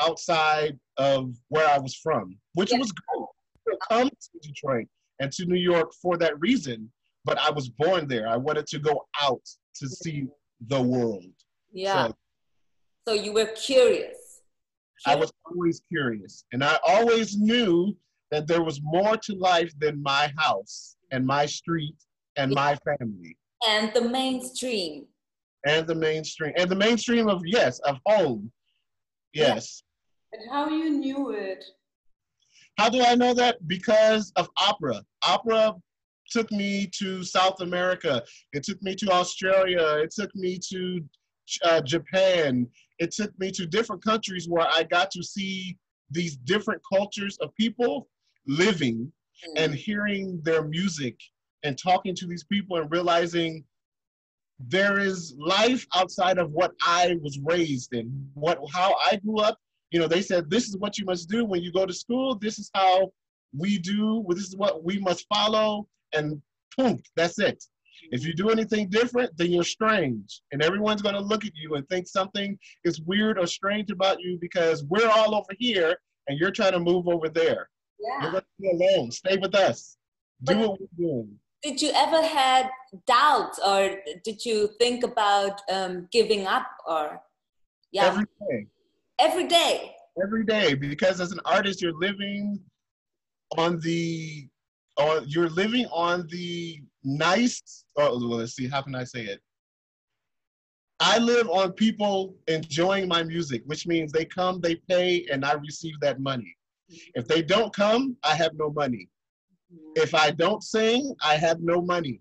[0.00, 2.78] outside of where I was from, which Yeah.
[2.78, 3.26] was good.
[3.68, 4.88] to come to Detroit
[5.20, 6.90] and to New York for that reason,
[7.24, 8.26] but I was born there.
[8.28, 9.44] I wanted to go out
[9.76, 10.24] to see
[10.66, 11.32] the world.
[11.72, 12.08] Yeah.
[12.08, 12.14] So
[13.08, 14.18] So you were curious.
[15.06, 17.96] I was always curious, and I always knew
[18.32, 21.96] that there was more to life than my house and my street
[22.36, 23.36] and my family
[23.68, 25.06] and the mainstream.
[25.66, 28.50] and the mainstream and the mainstream of yes of home.
[29.32, 29.82] Yes.
[30.32, 31.64] And how you knew it?
[32.78, 33.66] How do I know that?
[33.68, 35.02] Because of opera.
[35.26, 35.74] Opera
[36.30, 38.22] took me to South America.
[38.52, 39.98] It took me to Australia.
[40.02, 41.04] It took me to
[41.64, 42.66] uh, Japan.
[42.98, 45.76] It took me to different countries where I got to see
[46.10, 48.08] these different cultures of people
[48.46, 49.12] living
[49.56, 51.16] and hearing their music
[51.64, 53.64] and talking to these people and realizing
[54.58, 59.58] there is life outside of what I was raised in, what how I grew up.
[59.90, 62.36] You know, they said this is what you must do when you go to school.
[62.36, 63.12] This is how
[63.56, 64.24] we do.
[64.28, 66.40] This is what we must follow, and
[66.76, 67.62] boom, that's it.
[68.10, 70.40] If you do anything different, then you're strange.
[70.50, 74.20] And everyone's going to look at you and think something is weird or strange about
[74.20, 75.96] you because we're all over here
[76.26, 77.68] and you're trying to move over there.
[78.00, 78.22] Yeah.
[78.22, 79.10] You're going to be alone.
[79.12, 79.96] Stay with us.
[80.42, 81.38] Do But- what we're doing.
[81.62, 82.70] Did you ever had
[83.06, 87.20] doubts or did you think about um, giving up or
[87.92, 88.66] yeah Every day.
[89.18, 89.94] every day?
[90.22, 92.60] every day because as an artist you're living
[93.56, 94.46] on the
[94.98, 99.40] or you're living on the nice oh let's see how can i say it
[101.00, 105.52] i live on people enjoying my music which means they come they pay and i
[105.54, 106.54] receive that money
[107.14, 109.08] if they don't come i have no money
[109.94, 112.20] if i don't sing i have no money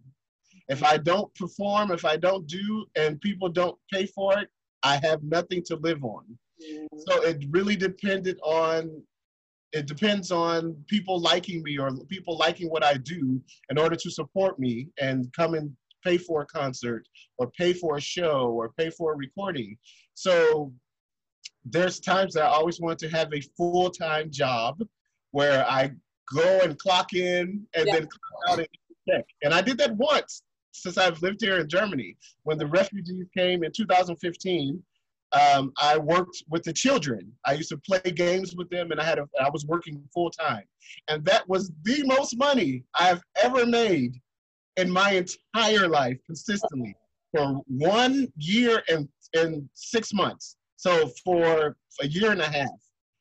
[0.69, 4.49] if i don't perform if i don't do and people don't pay for it
[4.83, 6.25] i have nothing to live on
[7.07, 9.01] so it really depended on
[9.73, 14.11] it depends on people liking me or people liking what I do in order to
[14.11, 15.71] support me and come and
[16.03, 19.77] pay for a concert or pay for a show or pay for a recording.
[20.13, 20.73] So
[21.63, 24.81] there's times that I always want to have a full-time job
[25.31, 25.91] where I
[26.33, 27.93] go and clock in and Yeah.
[27.93, 28.67] then clock out and
[29.09, 29.25] check.
[29.43, 32.15] And I did that once since I've lived here in Germany.
[32.43, 34.83] When the refugees came in 2015,
[35.33, 37.31] um, I worked with the children.
[37.45, 40.29] I used to play games with them, and I had a, I was working full
[40.29, 40.63] time,
[41.07, 44.13] and that was the most money I've ever made
[44.77, 46.95] in my entire life consistently
[47.33, 50.57] for one year and and six months.
[50.75, 52.67] So for a year and a half,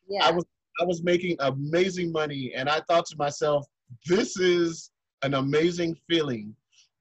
[0.08, 0.26] Yeah.
[0.26, 0.44] I was
[0.80, 3.66] I was making amazing money, and I thought to myself,
[4.06, 4.90] this is
[5.22, 6.54] an amazing feeling.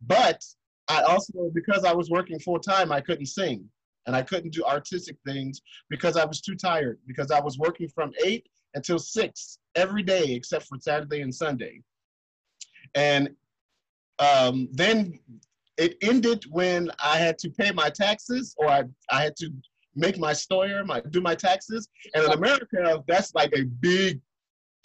[0.06, 0.44] But
[0.88, 3.70] I also, because I was working full time, I couldn't sing
[4.08, 7.00] and I couldn't do artistic things because I was too tired.
[7.06, 11.82] Because I was working from eight until six every day except for Saturday and Sunday.
[12.96, 13.30] And
[14.20, 15.20] um, then
[15.78, 19.52] it ended when I had to pay my taxes or I, I had to
[19.96, 21.88] make my stoyer, my do my taxes.
[22.14, 24.22] And in America, that's like a big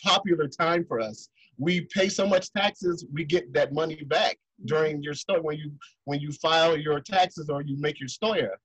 [0.02, 1.28] popular time for us.
[1.58, 4.36] We pay so much taxes, we get that money back
[4.66, 5.72] during your story when you
[6.04, 8.56] when you file your taxes or you make your stoyer.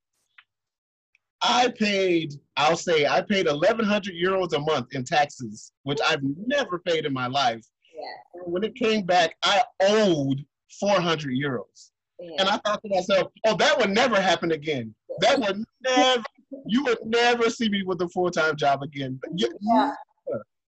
[1.41, 6.79] I paid, I'll say, I paid 1,100 euros a month in taxes, which I've never
[6.79, 7.65] paid in my life.
[7.95, 8.41] Yeah.
[8.41, 10.43] And when it came back, I owed
[10.79, 11.91] 400 euros.
[12.19, 12.31] Yeah.
[12.39, 14.93] And I thought to myself, oh, that would never happen again.
[15.21, 16.23] That would never,
[16.65, 19.19] you would never see me with a full time job again.
[19.35, 19.93] You- Yeah.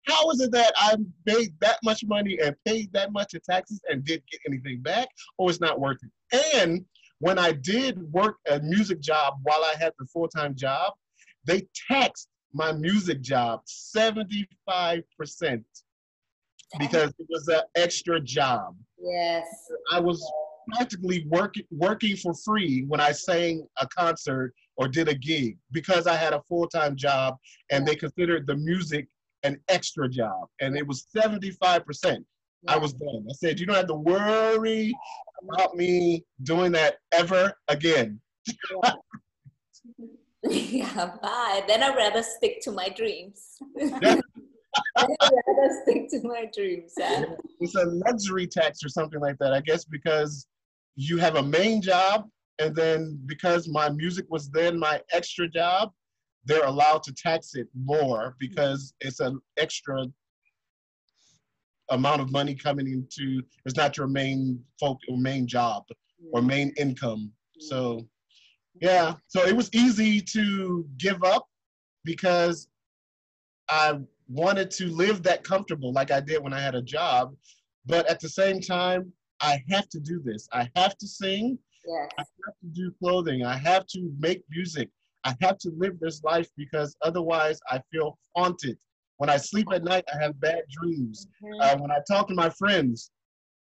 [0.08, 0.96] How is it that I
[1.28, 5.08] made that much money and paid that much in taxes and didn't get anything back,
[5.38, 6.12] or it's not worth it?
[6.58, 6.84] And
[7.20, 10.94] when I did work a music job while I had the full time job,
[11.46, 15.64] they taxed my music job 75%
[16.80, 18.76] because it was an extra job.
[18.98, 19.46] Yes.
[19.92, 20.20] I was
[20.72, 26.08] practically working working for free when I sang a concert or did a gig because
[26.08, 27.36] I had a full time job
[27.72, 29.08] and they considered the music
[29.44, 32.24] an extra job and it was 75%.
[32.68, 33.26] I was done.
[33.30, 34.94] I said, you don't have to worry
[35.44, 38.20] about me doing that ever again.
[40.44, 41.64] yeah, bye.
[41.68, 43.58] Then I'd rather stick to my dreams.
[44.96, 45.06] Yeah.
[45.22, 46.94] I'd rather stick to my dreams.
[46.98, 47.26] Yeah.
[47.60, 50.46] It's a luxury tax or something like that, I guess, because
[50.96, 52.26] you have a main job
[52.60, 55.92] and then because my music was then my extra job,
[56.46, 60.06] they're allowed to tax it more because it's an extra
[61.90, 65.84] amount of money coming into it's not your main folk or main job
[66.34, 67.32] or main income.
[67.60, 68.06] So
[68.82, 69.16] yeah.
[69.28, 71.46] So it was easy to give up
[72.06, 72.68] because
[73.70, 74.00] i
[74.30, 77.36] wanted to live that comfortable like i did when i had a job.
[77.86, 82.10] But at the same time i have to do this i have to sing Yes.
[82.18, 83.44] I have to do clothing.
[83.46, 84.90] I have to make music.
[85.24, 88.78] I have to live this life because otherwise I feel haunted.
[89.18, 91.28] When I sleep at night, I have bad dreams.
[91.42, 91.62] Mhm.
[91.62, 93.12] Uh, when I talk to my friends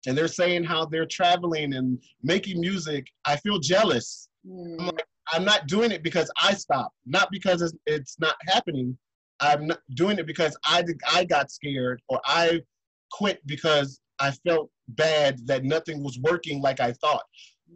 [0.07, 4.29] and they're saying how they're traveling and making music, I feel jealous.
[4.47, 4.99] Mm.
[5.33, 8.99] I'm not doing it because I stopped, not because it's, it's not happening.
[9.41, 12.61] I'm not doing it because I I got scared or I
[13.11, 17.25] quit because I felt bad that nothing was working like I thought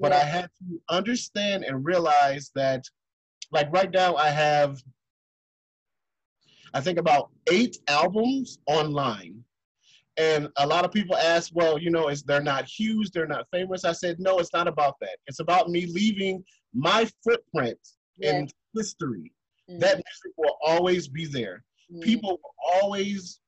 [0.01, 2.85] but I had to understand and realize that,
[3.53, 4.83] like right now, I have,
[6.75, 9.43] I think about eight albums online.
[10.19, 13.47] And a lot of people ask, well, you know, is they're not huge, they're not
[13.53, 13.85] famous.
[13.85, 15.19] I said, no, it's not about that.
[15.27, 16.43] It's about me leaving
[16.75, 17.79] my footprint
[18.21, 19.33] in history.
[19.71, 19.81] Mm.
[19.81, 21.63] That music will always be there.
[21.93, 22.03] Mm.
[22.03, 23.41] People will always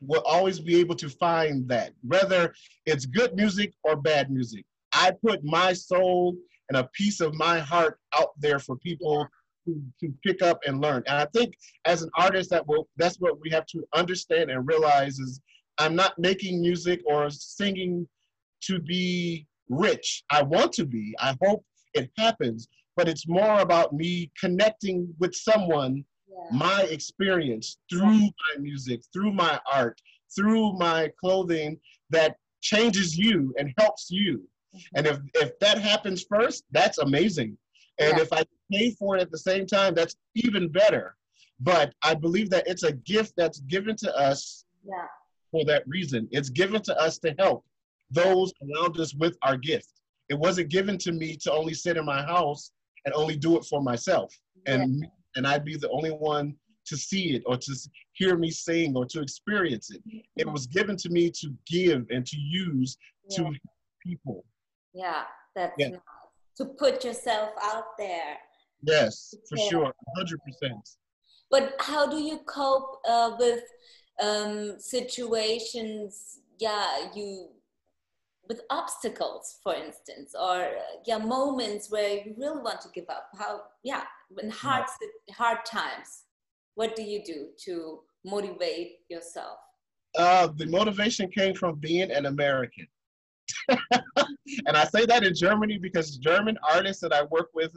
[0.00, 2.54] will always be able to find that, whether
[2.86, 6.36] it's good music or bad music I put my soul
[6.68, 9.26] and a piece of my heart out there for people
[9.66, 11.02] to, to pick up and learn.
[11.06, 14.66] And I think as an artist, that will that's what we have to understand and
[14.66, 15.40] realize is
[15.78, 18.08] I'm not making music or singing
[18.62, 20.24] to be rich.
[20.30, 21.14] I want to be.
[21.20, 26.56] I hope it happens, but it's more about me connecting with someone, yeah.
[26.56, 30.00] my experience through my music, through my art,
[30.34, 31.78] through my clothing
[32.10, 34.42] that changes you and helps you.
[34.74, 34.96] Mm-hmm.
[34.96, 37.56] And if, if that happens first, that's amazing.
[37.98, 38.22] And yeah.
[38.22, 41.16] if I pay for it at the same time, that's even better.
[41.58, 45.06] But I believe that it's a gift that's given to us yeah.
[45.50, 46.28] for that reason.
[46.30, 47.64] It's given to us to help
[48.10, 49.92] those around us with our gift.
[50.28, 52.72] It wasn't given to me to only sit in my house
[53.04, 54.32] and only do it for myself.
[54.66, 55.08] And, yeah.
[55.36, 56.54] And I'd be the only one
[56.86, 57.72] to see it or to
[58.12, 60.02] hear me sing or to experience it.
[60.36, 62.96] It was given to me to give and to use
[63.28, 63.36] yeah.
[63.44, 63.52] to
[64.04, 64.44] people.
[64.92, 65.22] Yeah,
[65.54, 65.88] that's yeah.
[65.88, 66.00] nice.
[66.56, 68.36] To put yourself out there.
[68.82, 70.70] Yes, for sure, 100%.
[71.50, 73.62] But how do you cope uh, with
[74.22, 76.40] um, situations?
[76.58, 77.48] Yeah, you
[78.48, 83.28] with obstacles, for instance, or uh, yeah, moments where you really want to give up.
[83.38, 84.02] How yeah,
[84.42, 84.84] in hard
[85.32, 86.24] hard times
[86.74, 89.58] what do you do to motivate yourself?
[90.18, 92.86] Uh, the motivation came from being an American.
[93.68, 97.76] and I say that in Germany because German artists that I work with,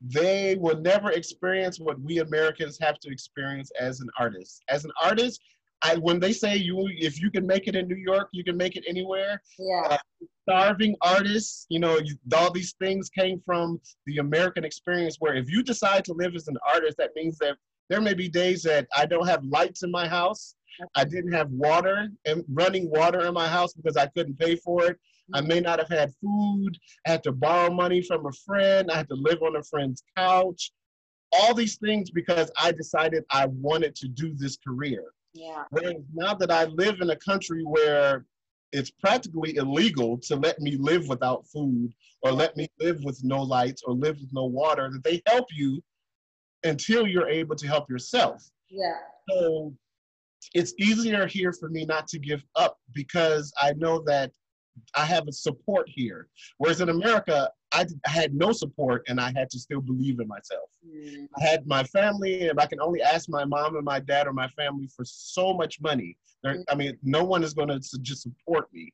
[0.00, 4.62] they will never experience what we Americans have to experience as an artist.
[4.68, 5.40] As an artist,
[5.82, 8.56] I when they say you if you can make it in New York, you can
[8.56, 9.40] make it anywhere.
[9.58, 9.82] Yeah.
[9.90, 9.98] Uh,
[10.48, 15.16] starving artists, you know, you, all these things came from the American experience.
[15.18, 17.56] Where if you decide to live as an artist, that means that
[17.88, 20.54] there may be days that I don't have lights in my house.
[20.94, 24.86] I didn't have water and running water in my house because I couldn't pay for
[24.86, 24.98] it.
[25.34, 26.78] I may not have had food.
[27.06, 28.90] I had to borrow money from a friend.
[28.90, 30.72] I had to live on a friend's couch.
[31.32, 35.02] All these things because I decided I wanted to do this career.
[35.38, 35.64] Yeah.
[35.70, 38.24] Whereas now that I live in a country where
[38.72, 43.40] it's practically illegal to let me live without food or let me live with no
[43.40, 45.80] lights or live with no water, that they help you
[46.64, 48.50] until you're able to help yourself.
[48.68, 48.98] Yeah.
[49.30, 49.72] So
[50.54, 54.32] it's easier here for me not to give up because I know that
[54.96, 56.28] I have a support here.
[56.58, 60.70] Whereas in America, I, had no support and I had to still believe in myself.
[60.86, 61.28] Mm.
[61.38, 64.32] I had my family, and I can only ask my mom and my dad or
[64.32, 66.16] my family for so much money.
[66.44, 66.64] Mm.
[66.70, 68.92] I mean, no one is going to just support me.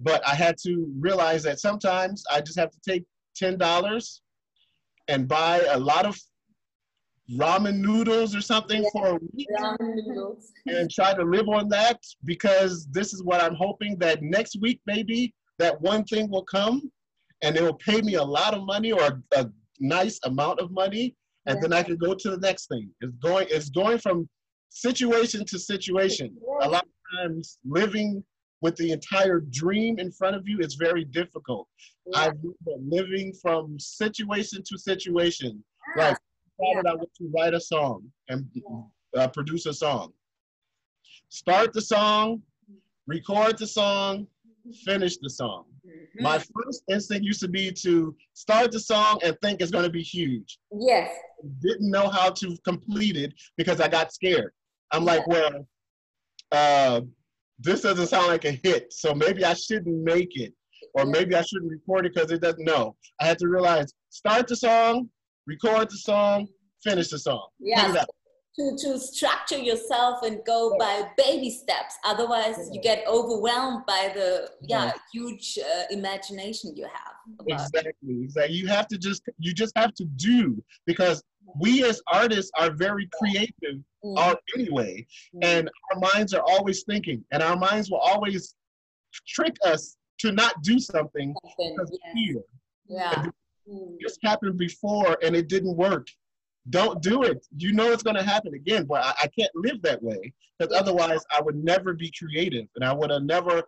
[0.00, 3.04] But I had to realize that sometimes I just have to take
[3.40, 4.20] $10
[5.08, 6.18] and buy a lot of
[7.32, 9.48] ramen noodles or something yeah, for a week
[10.66, 14.80] and try to live on that because this is what I'm hoping that next week
[14.86, 16.92] maybe that one thing will come
[17.44, 20.70] and it will pay me a lot of money or a, a nice amount of
[20.70, 21.14] money
[21.46, 21.60] and yeah.
[21.60, 22.90] then I can go to the next thing.
[23.00, 24.28] It's going it's going from
[24.70, 26.36] situation to situation.
[26.62, 28.24] A lot of times living
[28.60, 31.68] with the entire dream in front of you is very difficult.
[32.06, 32.20] Yeah.
[32.20, 35.62] I've been living from situation to situation.
[35.96, 36.16] Like
[36.58, 36.92] decided yeah.
[36.92, 38.46] I want to write a song and
[39.16, 40.12] uh, produce a song.
[41.28, 42.42] Start the song,
[43.06, 44.26] record the song,
[44.84, 45.64] finish the song.
[45.86, 46.22] Mm-hmm.
[46.22, 49.90] My first instinct used to be to start the song and think it's going to
[49.90, 50.58] be huge.
[50.72, 51.10] Yes.
[51.60, 54.52] Didn't know how to complete it because I got scared.
[54.92, 55.66] I'm like, well,
[56.52, 57.00] uh,
[57.58, 60.52] this doesn't sound like a hit, so maybe I shouldn't make it,
[60.94, 62.96] or maybe I shouldn't record it because it doesn't know.
[63.20, 65.08] I had to realize start the song,
[65.46, 66.48] record the song,
[66.82, 67.46] finish the song.
[67.58, 68.04] Yeah.
[68.56, 71.96] To, to structure yourself and go by baby steps.
[72.04, 77.14] Otherwise, you get overwhelmed by the yeah huge uh, imagination you have.
[77.48, 78.22] Exactly.
[78.22, 78.54] Exactly.
[78.54, 81.24] You have to just you just have to do because
[81.58, 84.36] we as artists are very creative mm.
[84.56, 85.40] anyway, mm.
[85.42, 88.54] and our minds are always thinking, and our minds will always
[89.26, 92.12] trick us to not do something because yeah.
[92.12, 92.42] fear.
[92.86, 93.26] Yeah.
[93.70, 93.96] Mm.
[94.00, 96.06] This happened before and it didn't work.
[96.70, 97.46] Don't do it.
[97.56, 100.74] You know it's going to happen again, but I, I can't live that way because
[100.74, 103.62] otherwise I would never be creative and I would have never,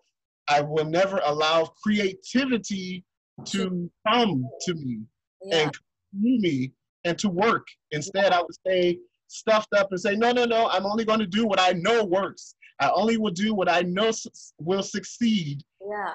[0.49, 3.05] I will never allow creativity
[3.47, 5.01] to come to me
[5.45, 5.59] yeah.
[5.59, 5.81] and to
[6.13, 6.73] me
[7.05, 7.67] and to work.
[7.91, 11.27] Instead, I would stay stuffed up and say, no, no, no, I'm only going to
[11.27, 12.55] do what I know works.
[12.81, 14.11] I only will do what I know
[14.59, 15.63] will succeed.
[15.81, 16.13] Yeah.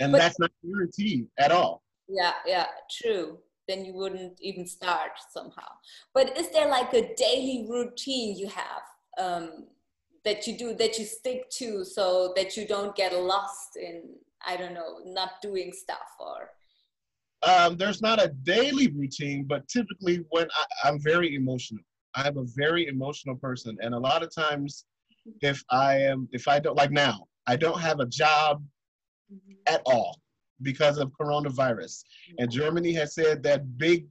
[0.00, 1.82] And but, that's not guaranteed at all
[2.12, 3.38] yeah yeah true
[3.72, 5.70] then you wouldn't even start somehow.
[6.14, 8.84] But is there like a daily routine you have
[9.18, 9.66] um,
[10.24, 14.02] that you do that you stick to so that you don't get lost in
[14.44, 16.50] I don't know, not doing stuff or?
[17.44, 21.82] Um, there's not a daily routine, but typically when I, I'm very emotional,
[22.14, 24.84] I'm a very emotional person, and a lot of times,
[25.40, 28.62] if I am, if I don't like now, I don't have a job
[29.66, 30.21] at all
[30.62, 32.04] because of coronavirus,
[32.38, 34.06] and Germany has said that big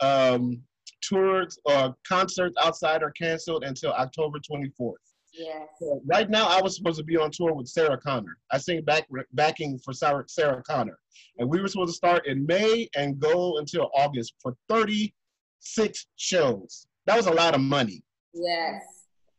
[0.00, 0.62] um,
[1.02, 4.94] tours or concerts outside are canceled until October 24th.
[5.36, 5.68] Yes.
[5.80, 8.36] So right now, I was supposed to be on tour with Sarah Connor.
[8.52, 10.98] I sing back backing for Sarah, Sarah Connor,
[11.38, 16.86] and we were supposed to start in May and go until August for 36 shows.
[17.06, 18.02] That was a lot of money.
[18.32, 18.82] Yes.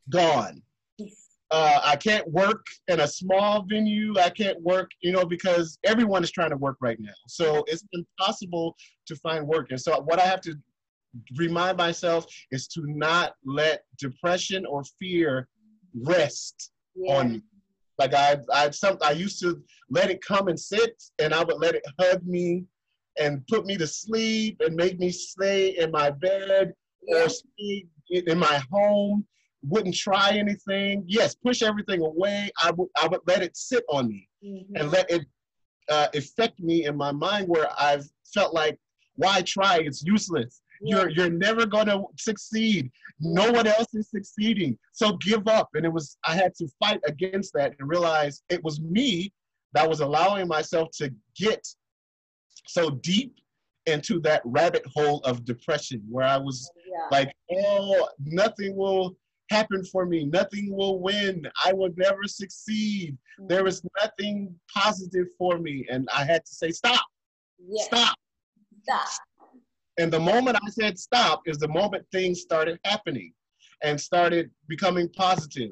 [0.09, 0.61] Gone.
[1.51, 4.15] Uh, I can't work in a small venue.
[4.19, 7.13] I can't work, you know, because everyone is trying to work right now.
[7.27, 8.75] So it's impossible
[9.07, 9.67] to find work.
[9.69, 10.55] And so what I have to
[11.37, 15.47] remind myself is to not let depression or fear
[16.03, 17.15] rest Yeah.
[17.17, 17.41] on me.
[17.99, 21.57] Like I, I some I used to let it come and sit, and I would
[21.59, 22.65] let it hug me,
[23.17, 26.73] and put me to sleep, and make me stay in my bed
[27.03, 27.23] Yeah.
[27.23, 29.25] or stay in my home.
[29.67, 31.03] Wouldn't try anything.
[31.07, 32.49] Yes, push everything away.
[32.61, 34.67] I would, I would let it sit on me Mhm.
[34.79, 35.25] and let it
[35.89, 38.79] uh, affect me in my mind, where I've felt like,
[39.17, 39.77] why try?
[39.79, 40.61] It's useless.
[40.81, 42.91] You're you're never gonna succeed.
[43.19, 44.77] No one else is succeeding.
[44.93, 45.69] So give up.
[45.73, 49.31] And it was I had to fight against that and realize it was me
[49.73, 51.65] that was allowing myself to get
[52.67, 53.35] so deep
[53.85, 57.07] into that rabbit hole of depression where I was Yeah.
[57.11, 59.15] like, oh, nothing will
[59.49, 60.25] happen for me.
[60.25, 61.45] Nothing will win.
[61.65, 63.17] I will never succeed.
[63.39, 63.49] Mm.
[63.49, 65.85] There is nothing positive for me.
[65.89, 67.03] And I had to say, stop,
[67.67, 67.85] Yes.
[67.87, 68.15] stop.
[68.83, 69.07] Stop.
[69.97, 73.33] And the moment I said stop is the moment things started happening
[73.83, 75.71] and started becoming positive.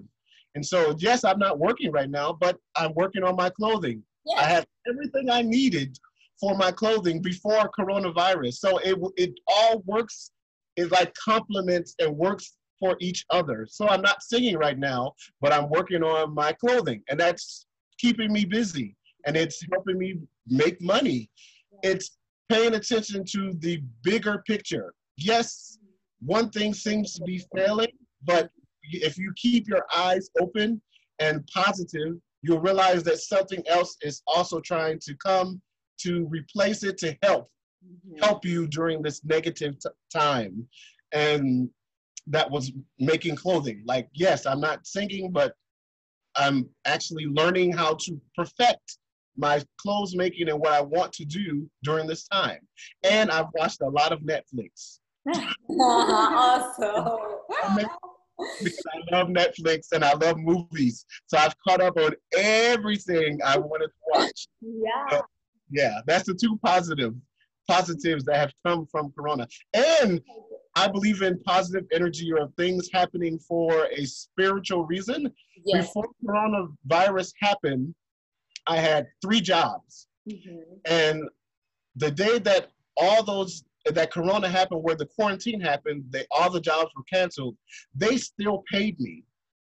[0.56, 4.04] And so, yes, I'm not working right now, but I'm working on my clothing.
[4.38, 4.52] I Yes.
[4.52, 5.98] had everything I needed
[6.40, 8.54] for my clothing before coronavirus.
[8.56, 10.32] So it it all works.
[10.76, 13.66] It like complements and works for each other.
[13.70, 17.66] So I'm not singing right now, but I'm working on my clothing, and that's
[17.98, 20.18] keeping me busy, and it's helping me
[20.48, 21.30] make money.
[21.82, 22.18] It's
[22.50, 24.94] paying attention to the bigger picture.
[25.16, 25.78] Yes,
[26.20, 27.94] one thing seems to be failing,
[28.26, 28.50] but
[28.92, 30.82] if you keep your eyes open
[31.20, 35.62] and positive, you'll realize that something else is also trying to come
[36.02, 37.50] to replace it to help
[37.86, 38.24] Mhm.
[38.24, 40.68] help you during this negative t- time
[41.14, 41.70] and
[42.28, 43.84] that was making clothing.
[43.86, 45.54] Like yes i'm not singing but
[46.36, 48.98] i'm actually learning how to perfect
[49.36, 52.60] my clothes making and what i want to do during this time.
[53.04, 55.00] And i've watched a lot of netflix.
[55.70, 57.20] Awesome.
[58.62, 61.06] because i love netflix and i love movies.
[61.28, 64.48] So i've caught up on everything i wanted to watch.
[64.62, 65.22] Yeah.
[65.72, 67.14] yeah that's the two positive
[67.70, 69.48] positives that have come from corona.
[69.74, 70.22] And
[70.76, 75.32] i believe in positive energy or things happening for a spiritual reason
[75.66, 75.88] Yes.
[75.88, 77.94] before coronavirus happened
[78.68, 80.80] i had three jobs Mhm.
[80.86, 81.22] and
[81.96, 86.62] the day that all those that corona happened where the quarantine happened they all the
[86.62, 87.56] jobs were canceled
[87.96, 89.24] they still paid me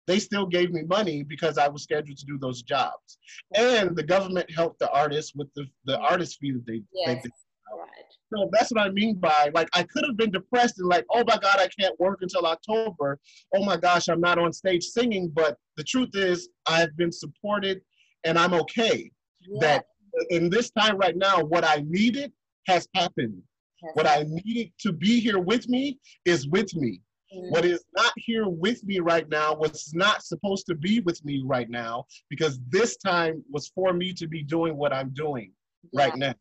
[0.07, 3.19] they still gave me money because i was scheduled to do those jobs
[3.55, 7.23] and the government helped the artists with the, the artist fee that they, they Yes.
[7.23, 7.33] did.
[7.77, 8.04] Right.
[8.35, 11.22] So that's what i mean by like i could have been depressed and like oh
[11.26, 13.18] my god i can't work until october
[13.55, 17.80] oh my gosh i'm not on stage singing but the truth is i've been supported
[18.24, 19.11] and i'm okay
[19.41, 19.59] Yeah.
[19.61, 19.85] that
[20.30, 22.32] in this time right now, what I needed
[22.68, 23.43] has happened.
[23.82, 23.93] Yes.
[23.95, 27.01] What I needed to be here with me is with me.
[27.35, 27.51] Mhm.
[27.51, 31.43] What is not here with me right now was not supposed to be with me
[31.45, 35.53] right now because this time was for me to be doing what I'm doing
[35.93, 36.35] right now.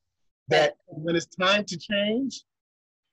[0.50, 2.44] That when it's time to change,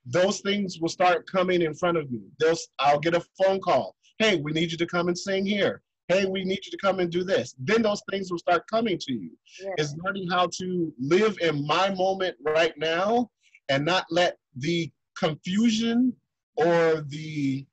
[0.05, 2.21] those things will start coming in front of me.
[2.39, 3.95] They'll, I'll get a phone call.
[4.19, 5.81] Hey, we need you to come and sing here.
[6.07, 7.55] Hey, we need you to come and do this.
[7.59, 9.75] Then those things will start coming to you Yes.
[9.77, 13.29] is learning how to live in my moment right now
[13.69, 16.13] and not let the confusion
[16.57, 17.65] or the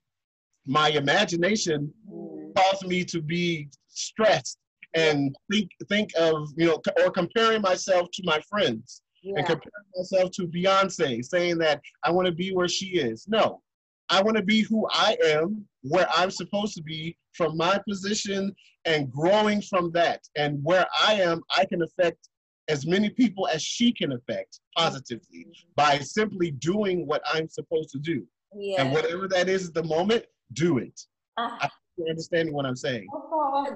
[0.66, 2.54] my imagination Mhm.
[2.54, 4.58] cause me to be stressed
[4.94, 9.02] and think think of you know or comparing myself to my friends
[9.36, 9.44] and Yeah.
[9.46, 13.26] comparing myself to Beyonce saying that I want to be where she is.
[13.28, 13.62] No.
[14.10, 18.54] I want to be who I am, where I'm supposed to be from my position
[18.86, 20.22] and growing from that.
[20.36, 22.28] And where I am, I can affect
[22.68, 27.98] as many people as she can affect positively by simply doing what I'm supposed to
[27.98, 28.26] do.
[28.56, 28.82] Yeah.
[28.82, 30.24] And whatever that is at the moment,
[30.54, 30.98] do it.
[31.36, 33.08] Ah, you're understanding what I'm saying.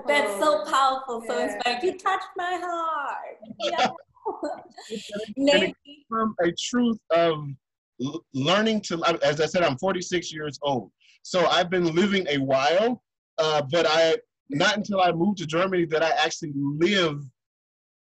[0.07, 1.55] That's so powerful, so Yeah.
[1.55, 1.85] inspiring.
[1.85, 3.39] You touched my heart.
[3.61, 3.91] Yeah.
[5.37, 5.75] Maybe.
[6.09, 7.47] from a truth of
[8.35, 10.91] learning to as i said i'm 46 years old.
[11.23, 13.03] So i've been living a while
[13.39, 14.17] uh, but i
[14.51, 17.23] not until i moved to germany that i actually live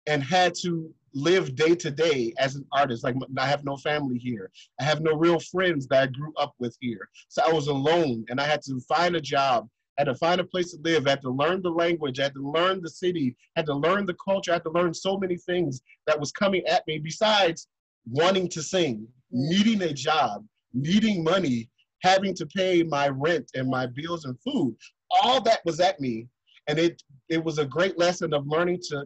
[0.07, 3.03] and had to live day to day as an artist.
[3.03, 4.49] Like i have no family here.
[4.79, 7.07] I have no real friends that i grew up with here.
[7.27, 9.67] So i was alone and i had to find a job
[9.97, 12.81] had to find a place to live had to learn the language had to learn
[12.81, 16.31] the city had to learn the culture had to learn so many things that was
[16.31, 17.67] coming at me besides
[18.09, 21.69] wanting to sing, needing a job, needing money,
[22.03, 24.75] having to pay my rent and my bills and food.
[25.11, 26.27] All that was at me.
[26.67, 29.05] And it it was a great lesson of learning to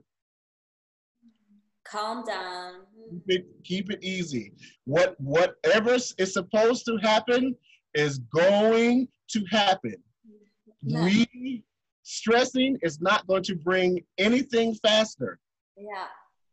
[1.85, 2.81] Calm down.
[3.09, 4.53] keep it, keep it easy.
[4.85, 7.55] What whatever is supposed to happen
[7.93, 9.95] is going to happen.
[10.85, 11.03] Yeah.
[11.03, 11.63] We
[12.03, 15.39] stressing is not going to bring anything faster.
[15.75, 16.05] Yeah.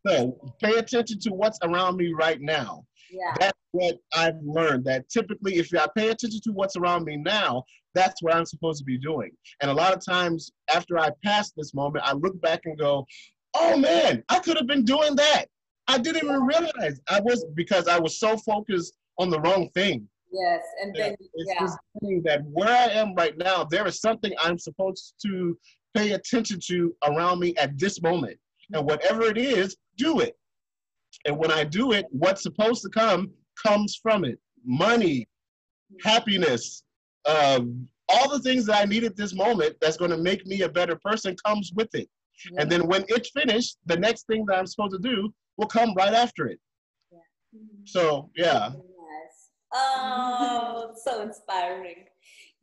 [0.05, 2.85] So pay attention to what's around me right now.
[3.11, 3.35] Yeah.
[3.39, 4.85] That's what I've learned.
[4.85, 7.63] That typically, if I pay attention to what's around me now,
[7.93, 9.31] that's what I'm supposed to be doing.
[9.61, 13.05] And a lot of times, after I pass this moment, I look back and go,
[13.53, 15.45] "Oh man, I could have been doing that.
[15.87, 20.09] I didn't even realize I was because I was so focused on the wrong thing."
[20.33, 20.63] Yes.
[20.81, 22.19] And then, It's yeah.
[22.25, 25.57] that where I am right now, there is something I'm supposed to
[25.95, 28.37] pay attention to around me at this moment.
[28.73, 28.87] And mm-hmm.
[28.87, 30.35] whatever it is, do it.
[31.25, 33.31] And when I do it, what's supposed to come
[33.63, 34.39] comes from it.
[34.65, 35.27] Money,
[35.91, 36.09] mm-hmm.
[36.09, 36.83] happiness,
[37.25, 40.61] um, all the things that I need at this moment that's going to make me
[40.63, 42.09] a better person comes with it.
[42.57, 45.93] And then when it's finished, the next thing that I'm supposed to do will come
[45.95, 46.59] right after it.
[47.13, 47.83] Mm-hmm.
[47.85, 48.71] So, yeah.
[49.73, 52.05] Oh, so inspiring.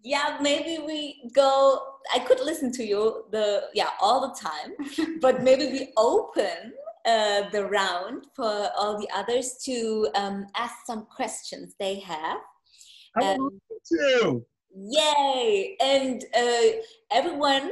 [0.03, 1.81] Yeah, maybe we go.
[2.15, 6.73] I could listen to you the yeah all the time, but maybe we open
[7.05, 12.39] uh, the round for all the others to um, ask some questions they have.
[13.17, 14.47] I Um, want to.
[14.73, 15.77] Yay!
[15.81, 16.79] And uh,
[17.11, 17.71] everyone,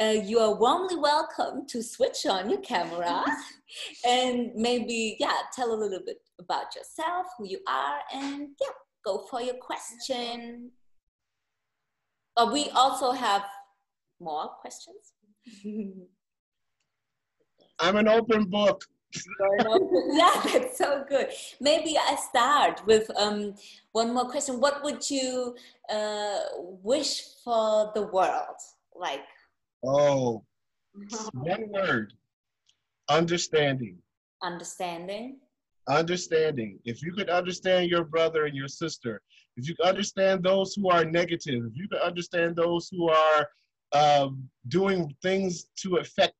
[0.00, 3.24] uh, you are warmly welcome to switch on your camera
[4.06, 8.68] and maybe, yeah, tell a little bit about yourself, who you are, and yeah,
[9.04, 10.70] go for your question.
[12.36, 13.44] But we also have
[14.20, 15.12] more questions.
[17.80, 18.82] I'm an open book.
[20.10, 21.28] Yeah, that's so good.
[21.60, 23.54] Maybe I start with um,
[23.92, 24.60] one more question.
[24.60, 25.54] What would you
[25.88, 26.38] uh,
[26.82, 28.56] wish for the world?
[28.96, 29.20] Like,
[29.86, 30.42] Oh,
[31.32, 32.12] one word
[33.08, 33.98] understanding.
[34.42, 35.38] understanding.
[35.88, 36.78] Understanding.
[36.84, 39.20] If you could understand your brother and your sister,
[39.56, 43.48] if you could understand those who are negative, if you could understand those who are
[43.92, 46.34] um, doing things to affect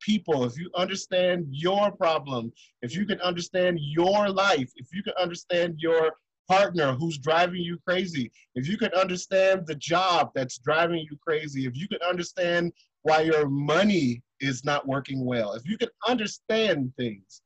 [0.00, 5.14] people, if you understand your problem, if you can understand your life, if you can
[5.18, 6.12] understand your
[6.48, 11.66] partner who's driving you crazy, if you could understand the job that's driving you crazy,
[11.66, 12.72] if you could understand
[13.02, 17.42] why your money is not working well, if you could understand things,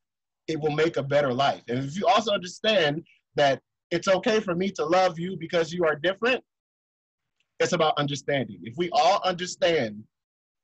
[0.48, 1.62] it will make a better life.
[1.68, 3.02] And if you also understand
[3.36, 6.42] that it's okay for me to love you because you are different,
[7.60, 8.58] it's about understanding.
[8.62, 10.02] If we all understand,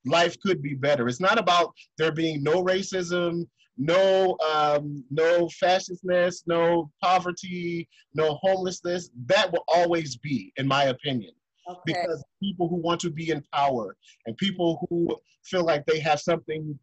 [0.05, 1.07] life could be better.
[1.07, 9.09] It's not about there being no racism, no um, no fascistness, no poverty, no homelessness.
[9.27, 11.31] That will always be, in my opinion
[11.67, 11.81] Okay.
[11.85, 16.19] because people who want to be in power and people who feel like they have
[16.19, 16.77] something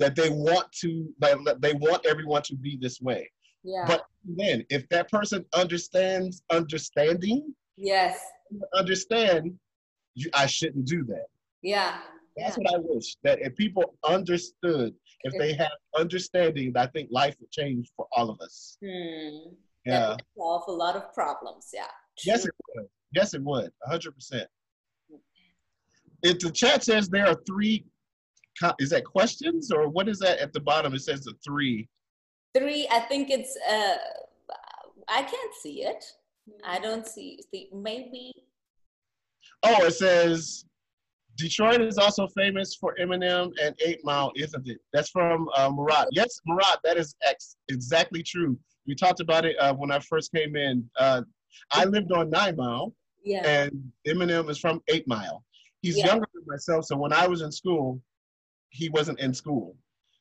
[0.00, 3.30] that they want to like they want everyone to be this way
[3.62, 3.84] yeah.
[3.86, 8.18] but then if that person understands understanding yes.
[8.74, 9.52] understand
[10.14, 11.26] you, i shouldn't do that
[11.62, 11.98] Yeah.
[12.36, 17.36] that's what i wish that if people understood if they have understanding i think life
[17.40, 19.52] would change for all of us Hmm.
[19.86, 21.68] yeah That would solve a lot of problems.
[21.74, 21.86] Yeah.
[22.24, 24.46] yes it would yes it would 100%
[26.22, 27.84] if the chat says there are three
[28.78, 31.88] is that questions or what is that at the bottom it says the three
[32.52, 32.88] Three.
[32.90, 33.56] I think it's.
[33.70, 33.96] Uh,
[35.08, 36.04] I can't see it.
[36.64, 37.38] I don't see.
[37.48, 38.32] see maybe.
[39.62, 40.64] oh it says
[41.36, 46.06] detroit is also famous for eminem and eight mile isn't it that's from uh, murat
[46.12, 50.32] yes murat that is ex- exactly true we talked about it uh, when i first
[50.32, 51.22] came in uh,
[51.72, 52.92] i lived on nine mile
[53.24, 53.46] Yeah.
[53.46, 53.72] and
[54.06, 55.44] eminem is from eight mile
[55.82, 56.06] he's Yeah.
[56.08, 58.02] younger than myself so when i was in school
[58.70, 59.76] he wasn't in school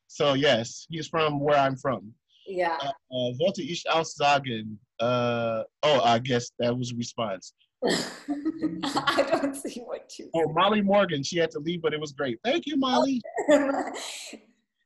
[0.07, 2.13] so yes he's from where i'm from
[2.47, 2.77] Yeah.
[2.81, 7.53] uh, wollte ich auch sagen, uh, oh, I guess that was a response.
[7.85, 10.31] I don't see what you.
[10.33, 11.21] Oh, Molly Morgan.
[11.23, 12.39] She had to leave, but it was great.
[12.43, 13.21] Thank you, Molly.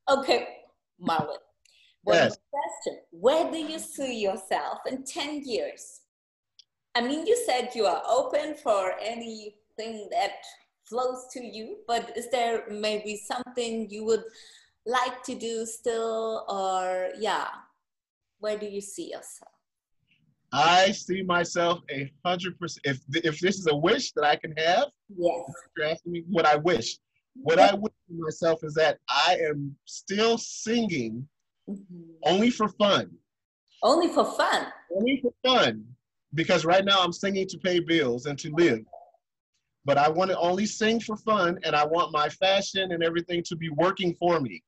[0.09, 0.47] okay,
[0.99, 1.37] Molly.
[2.03, 2.37] One Yes.
[2.51, 2.99] question.
[3.11, 6.01] Where do you see yourself in 10 years?
[6.95, 10.43] I mean, you said you are open for anything that
[10.85, 14.23] flows to you, but is there maybe something you would
[14.85, 17.47] like to do still, or yeah,
[18.39, 19.51] where do you see yourself?
[20.51, 22.85] I see myself a hundred percent.
[22.85, 25.45] If if this is a wish that I can have, Yes.
[25.75, 26.99] you're asking me what I wish.
[27.35, 31.27] What I wish for myself is that I am still singing
[31.67, 32.17] Mhm.
[32.25, 33.17] only for fun.
[33.81, 34.71] Only for fun.
[34.95, 35.85] Only for fun.
[36.35, 38.85] Because right now I'm singing to pay bills and to live.
[39.85, 43.43] But I want to only sing for fun and I want my fashion and everything
[43.47, 44.63] to be working for me.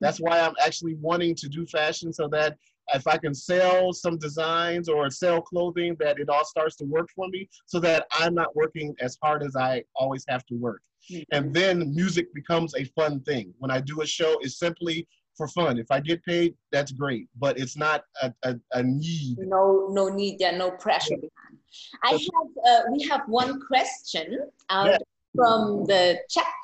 [0.00, 2.56] That's why I'm actually wanting to do fashion so that
[2.92, 7.08] if I can sell some designs or sell clothing, that it all starts to work
[7.14, 10.82] for me so that I'm not working as hard as I always have to work.
[11.10, 11.22] Mm-hmm.
[11.36, 13.54] And then music becomes a fun thing.
[13.58, 15.78] When I do a show, it's simply for fun.
[15.78, 19.36] If I get paid, that's great, but it's not a, a, a need.
[19.38, 21.58] no no need there no pressure behind
[22.02, 24.38] i have uh, we have one question
[24.70, 24.98] out Yeah.
[25.34, 26.60] from the chat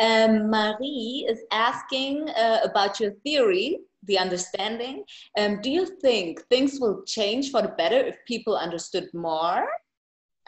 [0.00, 5.04] um, marie is asking uh, about your theory the understanding
[5.38, 9.66] um, do you think things will change for the better if people understood more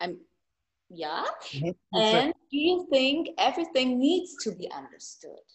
[0.00, 0.18] um,
[0.88, 1.24] yeah
[1.94, 5.46] and do you think everything needs to be understood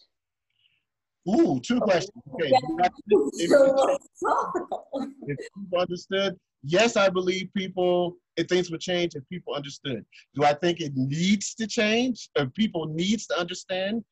[1.28, 2.22] Ooh, two questions.
[2.34, 2.52] Okay.
[3.08, 4.88] If, so philosophical.
[5.26, 10.04] if people understood, yes, I believe people, if things would change if people understood.
[10.34, 12.28] Do I think it needs to change?
[12.34, 14.04] If people needs to understand?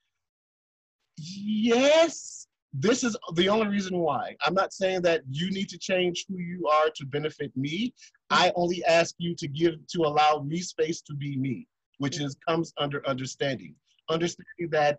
[1.17, 2.47] Yes.
[2.73, 4.35] This is the only reason why.
[4.43, 7.95] I'm not saying that you need to change who you are to benefit me.
[8.31, 12.37] I only ask you to give to allow me space to be me, which is
[12.49, 13.77] comes under understanding.
[14.11, 14.99] Understanding that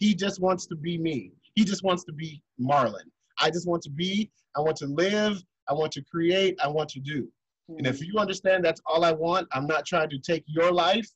[0.00, 1.32] he just wants to be me.
[1.54, 3.08] He just wants to be Marlon.
[3.38, 6.88] I just want to be, I want to live, I want to create, I want
[6.90, 7.28] to do.
[7.76, 11.06] And if you understand that's all I want, I'm not trying to take your life.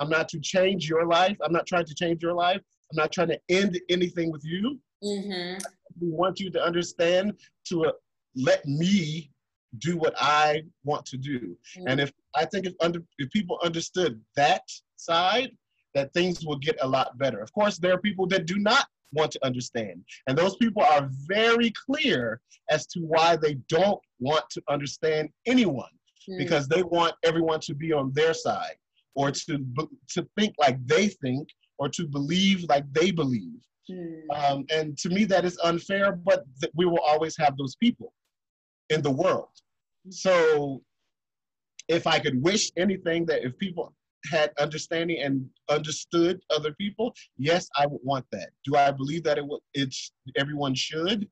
[0.00, 1.36] I'm not to change your life.
[1.44, 2.60] I'm not trying to change your life.
[2.90, 4.80] I'm not trying to end anything with you.
[5.04, 5.58] Mm-hmm.
[6.00, 7.34] We want you to understand
[7.66, 7.92] to uh,
[8.34, 9.30] let me
[9.78, 11.56] do what I want to do.
[11.86, 14.62] And if I think if under if people understood that
[14.96, 15.50] side,
[15.94, 17.40] that things will get a lot better.
[17.40, 21.08] Of course, there are people that do not want to understand, and those people are
[21.26, 22.40] very clear
[22.70, 25.90] as to why they don't want to understand anyone
[26.38, 28.76] because they want everyone to be on their side
[29.14, 29.64] or to
[30.08, 31.48] to think like they think
[31.78, 33.60] or to believe like they believe.
[33.90, 34.20] Mm.
[34.30, 38.12] Um, and to me, that is unfair, but th- we will always have those people
[38.90, 39.48] in the world.
[40.10, 40.82] So
[41.88, 43.94] if I could wish anything that if people
[44.30, 48.50] had understanding and understood other people, yes, I would want that.
[48.64, 49.44] Do I believe that it
[49.74, 51.28] it's everyone should?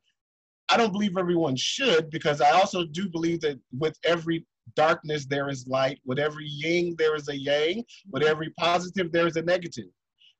[0.71, 5.49] I don't believe everyone should because I also do believe that with every darkness there
[5.49, 9.43] is light, with every yin there is a yang, with every positive there is a
[9.43, 9.89] negative.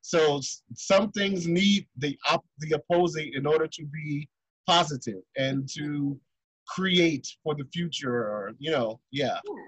[0.01, 0.39] So
[0.75, 4.27] some things need the op- the opposing in order to be
[4.67, 6.19] positive and to
[6.67, 9.59] create for the future or you know yeah hmm.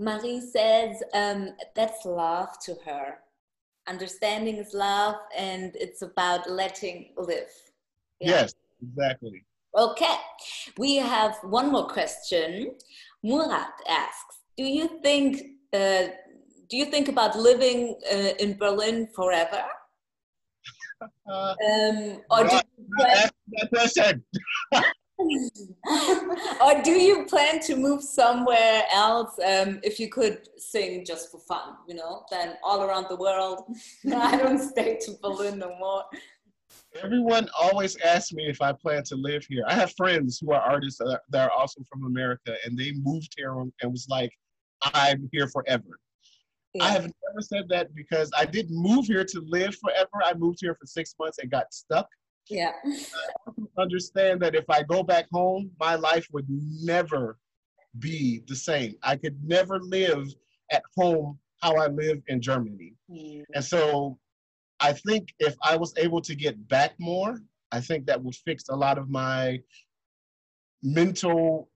[0.00, 3.18] Marie says um, that's love to her.
[3.86, 7.52] Understanding is love, and it's about letting live.
[8.18, 8.30] Yeah.
[8.30, 9.44] yes exactly
[9.76, 10.16] Okay,
[10.78, 12.74] we have one more question.
[13.22, 15.42] Murat asks, "Do you think
[15.72, 16.08] uh,
[16.68, 19.64] do you think about living uh, in Berlin forever,
[21.30, 22.62] uh, um, or do you
[22.98, 24.24] that question
[26.62, 31.40] or do you plan to move somewhere else um, if you could sing just for
[31.40, 31.74] fun?
[31.88, 33.64] You know, then all around the world.
[34.14, 36.04] I don't stay to Berlin no more.
[37.02, 40.60] everyone always asks me if i plan to live here i have friends who are
[40.60, 44.32] artists that are, that are also from america and they moved here and was like
[44.82, 45.98] i'm here forever
[46.80, 50.08] I have never said that because I didn't move here to live forever.
[50.24, 52.06] I moved here for six months and got stuck.
[52.48, 52.72] Yeah.
[53.78, 57.38] Understand that if I go back home, my life would never
[57.98, 58.94] be the same.
[59.02, 60.28] I could never live
[60.70, 62.94] at home how I live in Germany.
[63.10, 63.44] Mm.
[63.54, 64.18] And so
[64.80, 67.40] I think if I was able to get back more,
[67.72, 69.60] I think that would fix a lot of my
[70.82, 71.68] mental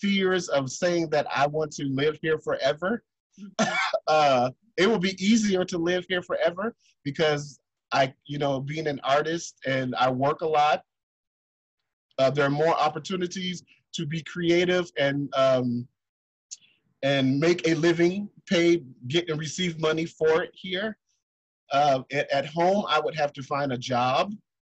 [0.00, 3.04] fears of saying that I want to live here forever.
[4.06, 7.60] uh, it will be easier to live here forever because
[7.96, 10.82] I, you know, being an artist and I work a lot,
[12.18, 13.62] uh, there are more opportunities
[13.94, 15.88] to be creative and um,
[17.02, 20.98] and make a living, pay, get and receive money for it here.
[21.72, 24.24] Uh, at, at home, I would have to find a job,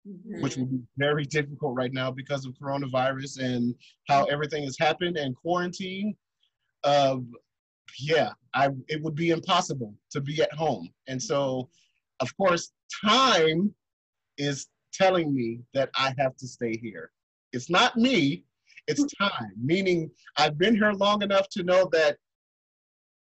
[0.07, 0.41] Mhm.
[0.41, 3.75] which would be very difficult right now because of coronavirus and
[4.07, 6.15] how everything has happened and quarantine.
[6.83, 7.17] Uh,
[7.99, 11.69] yeah, I it would be impossible to be at home, and so,
[12.19, 12.71] of course,
[13.05, 13.73] time
[14.37, 17.11] is telling me that I have to stay here.
[17.53, 18.43] It's not me,
[18.87, 19.23] it's hmm.
[19.23, 22.17] time, meaning I've been here long enough to know that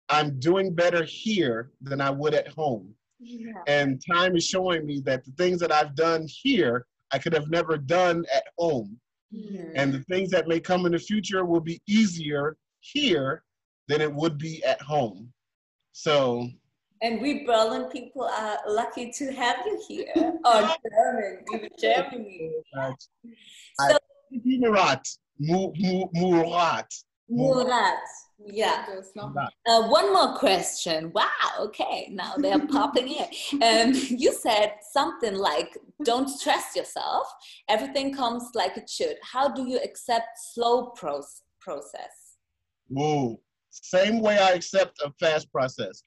[0.09, 2.95] I'm doing better here than I would at home.
[3.19, 3.61] Yeah.
[3.67, 7.49] And time is showing me that the things that I've done here, I could have
[7.49, 8.99] never done at home.
[9.75, 13.43] And the things that may come in the future will be easier here
[13.87, 15.31] than it would be at home.
[15.91, 16.47] So,
[17.01, 20.13] And we Berlin people are lucky to have you here.
[20.45, 22.51] Or German, even Germany.
[23.79, 23.97] So
[24.31, 25.07] Murat,
[25.39, 26.91] Mu- Mu- Murat.
[27.29, 27.99] Murat,
[28.45, 28.85] yeah.
[28.87, 29.53] There's not- Murat.
[29.65, 31.11] Uh, one more question.
[31.13, 31.25] Wow.
[31.59, 33.63] Okay, now they're popping in.
[33.63, 37.27] Um, you said something like, "Don't stress yourself.
[37.69, 42.35] Everything comes like it should." How do you accept slow pros- process?
[42.89, 43.39] Whoa.
[43.69, 46.01] Same way I accept a fast process.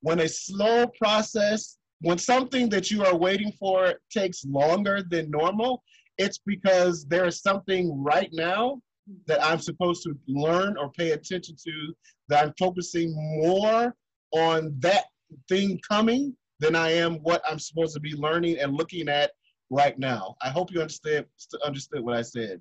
[0.00, 5.82] When a slow process, when something that you are waiting for takes longer than normal,
[6.18, 8.80] it's because there is something right now
[9.26, 11.94] that I'm supposed to learn or pay attention to,
[12.28, 13.94] that I'm focusing more
[14.32, 15.04] on that
[15.48, 19.32] thing coming than I am what I'm supposed to be learning and looking at
[19.70, 20.36] right now.
[20.42, 21.26] I hope you understand
[21.64, 22.60] understood what I said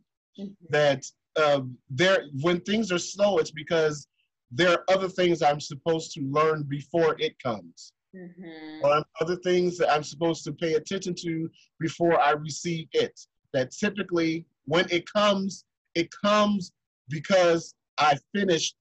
[0.69, 1.05] that
[1.37, 4.07] uh, there when things are slow, it's because
[4.55, 8.81] there are other things I'm supposed to learn before it comes, Mhm.
[8.83, 11.49] or other things that I'm supposed to pay attention to
[11.79, 13.19] before I receive it.
[13.53, 16.71] That typically, when it comes, it comes
[17.09, 18.75] because I finished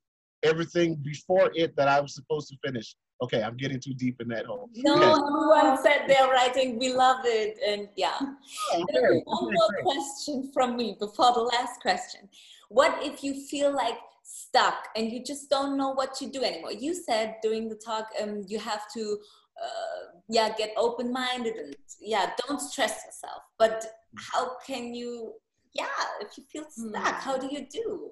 [0.44, 2.94] everything before it that I was supposed to finish.
[3.22, 4.68] Okay, I'm getting too deep in that hole.
[4.76, 5.18] No, Yes.
[5.18, 6.78] everyone said they're writing.
[6.78, 8.16] We love it, and yeah.
[8.20, 12.28] Oh, okay, one more question from me before the last question.
[12.68, 16.72] What if you feel like stuck and you just don't know what to do anymore?
[16.72, 19.18] You said during the talk, um, you have to,
[19.62, 23.42] uh, yeah, get open-minded and yeah, don't stress yourself.
[23.58, 23.84] But
[24.16, 25.34] how can you,
[25.74, 25.86] yeah,
[26.20, 28.10] if you feel stuck, how do you do?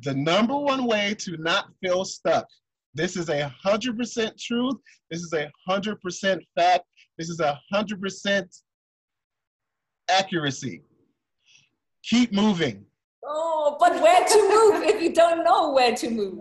[0.00, 2.46] the number one way to not feel stuck.
[2.94, 4.76] This is a hundred percent truth.
[5.10, 6.84] This is a hundred percent fact.
[7.18, 8.54] This is a hundred percent
[10.10, 10.82] accuracy.
[12.02, 12.84] Keep moving.
[13.24, 16.38] Oh, but where to move if you don't know where to move?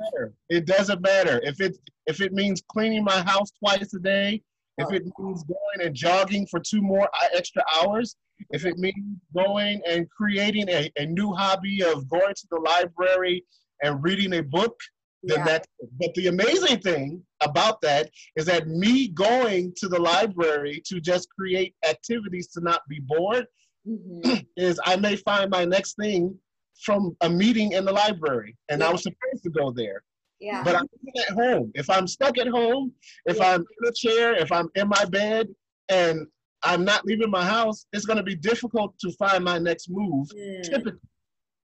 [0.49, 1.77] It doesn't matter if it
[2.07, 4.41] if it means cleaning my house twice a day.
[4.77, 8.15] If it means going and jogging for two more uh, extra hours.
[8.49, 13.45] If it means going and creating a, a new hobby of going to the library
[13.83, 14.75] and reading a book,
[15.21, 15.45] then Yeah.
[15.45, 15.67] that's
[15.99, 21.29] but the amazing thing about that is that me going to the library to just
[21.29, 23.45] create activities to not be bored
[23.87, 24.47] Mhm.
[24.57, 26.39] is I may find my next thing
[26.81, 30.03] from a meeting in the library and I was supposed to go there
[30.39, 30.63] Yeah.
[30.63, 30.87] but I'm
[31.27, 31.71] at home.
[31.75, 32.93] If I'm stuck at home,
[33.25, 33.53] if Yeah.
[33.53, 35.47] I'm in a chair, if I'm in my bed
[35.89, 36.27] and
[36.63, 40.27] I'm not leaving my house, it's going to be difficult to find my next move.
[40.29, 40.63] Mm.
[40.63, 40.99] Typically,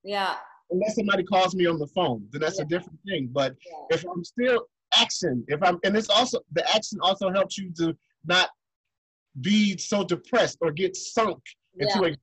[0.04, 0.36] Yeah.
[0.72, 2.66] unless somebody calls me on the phone, then that's Yeah.
[2.66, 3.28] a different thing.
[3.32, 3.96] But Yeah.
[3.96, 7.98] if I'm still action, if I'm, and it's also the action also helps you to
[8.26, 8.50] not
[9.42, 11.40] be so depressed or get sunk
[11.80, 12.16] into a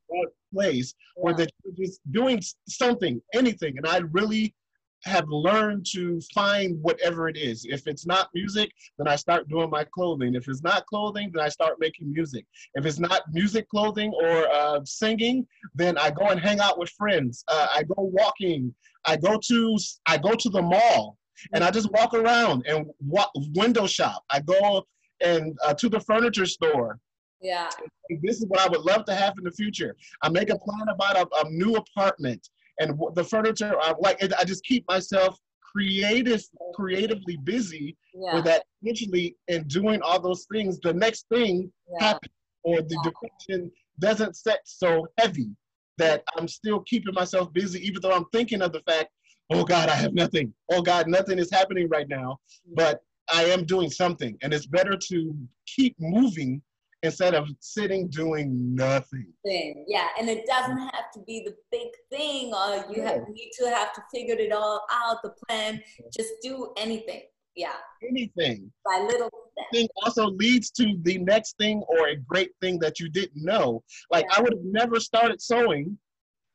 [0.54, 1.38] place where Yeah.
[1.44, 2.38] that you're just doing
[2.68, 3.72] something, anything.
[3.78, 4.54] And I really
[5.04, 7.66] have learned to find whatever it is.
[7.68, 10.34] If it's not music, then I start doing my clothing.
[10.34, 12.46] If it's not clothing, then I start making music.
[12.74, 16.88] If it's not music, clothing, or uh, singing, then I go and hang out with
[16.90, 17.44] friends.
[17.48, 18.74] Uh, I go walking.
[19.04, 19.76] I go to
[20.06, 21.18] I go to the mall
[21.52, 24.24] and I just walk around and wa- window shop.
[24.30, 24.84] I go
[25.20, 26.98] and uh, to the furniture store
[27.44, 27.68] Yeah.
[28.22, 29.94] this is what I would love to have in the future.
[30.22, 32.48] I make a plan about a, a new apartment
[32.80, 33.74] and the furniture.
[33.80, 34.22] I like.
[34.22, 35.38] I just keep myself
[35.74, 36.42] creative,
[36.74, 38.36] creatively busy Yeah.
[38.36, 40.78] with that eventually in doing all those things.
[40.80, 41.70] The next thing
[42.00, 42.06] yeah.
[42.06, 42.32] happens,
[42.62, 45.50] or the depression doesn't set so heavy
[45.98, 49.10] that I'm still keeping myself busy, even though I'm thinking of the fact,
[49.52, 50.52] oh God, I have nothing.
[50.72, 52.38] Oh God, nothing is happening right now.
[52.68, 52.74] Mm.
[52.76, 55.36] But I am doing something, and it's better to
[55.66, 56.62] keep moving
[57.04, 59.26] instead of sitting doing nothing.
[59.44, 59.84] thing.
[59.86, 63.68] Yeah, and it doesn't have to be the big thing, or you have, need to
[63.70, 65.18] have to figure it all out.
[65.22, 65.80] The plan,
[66.16, 67.22] just do anything.
[67.56, 67.74] Yeah,
[68.08, 68.72] Anything.
[68.84, 69.30] by little.
[69.72, 73.84] Thing also leads to the next thing or a great thing that you didn't know.
[74.10, 75.96] Like I would have never started sewing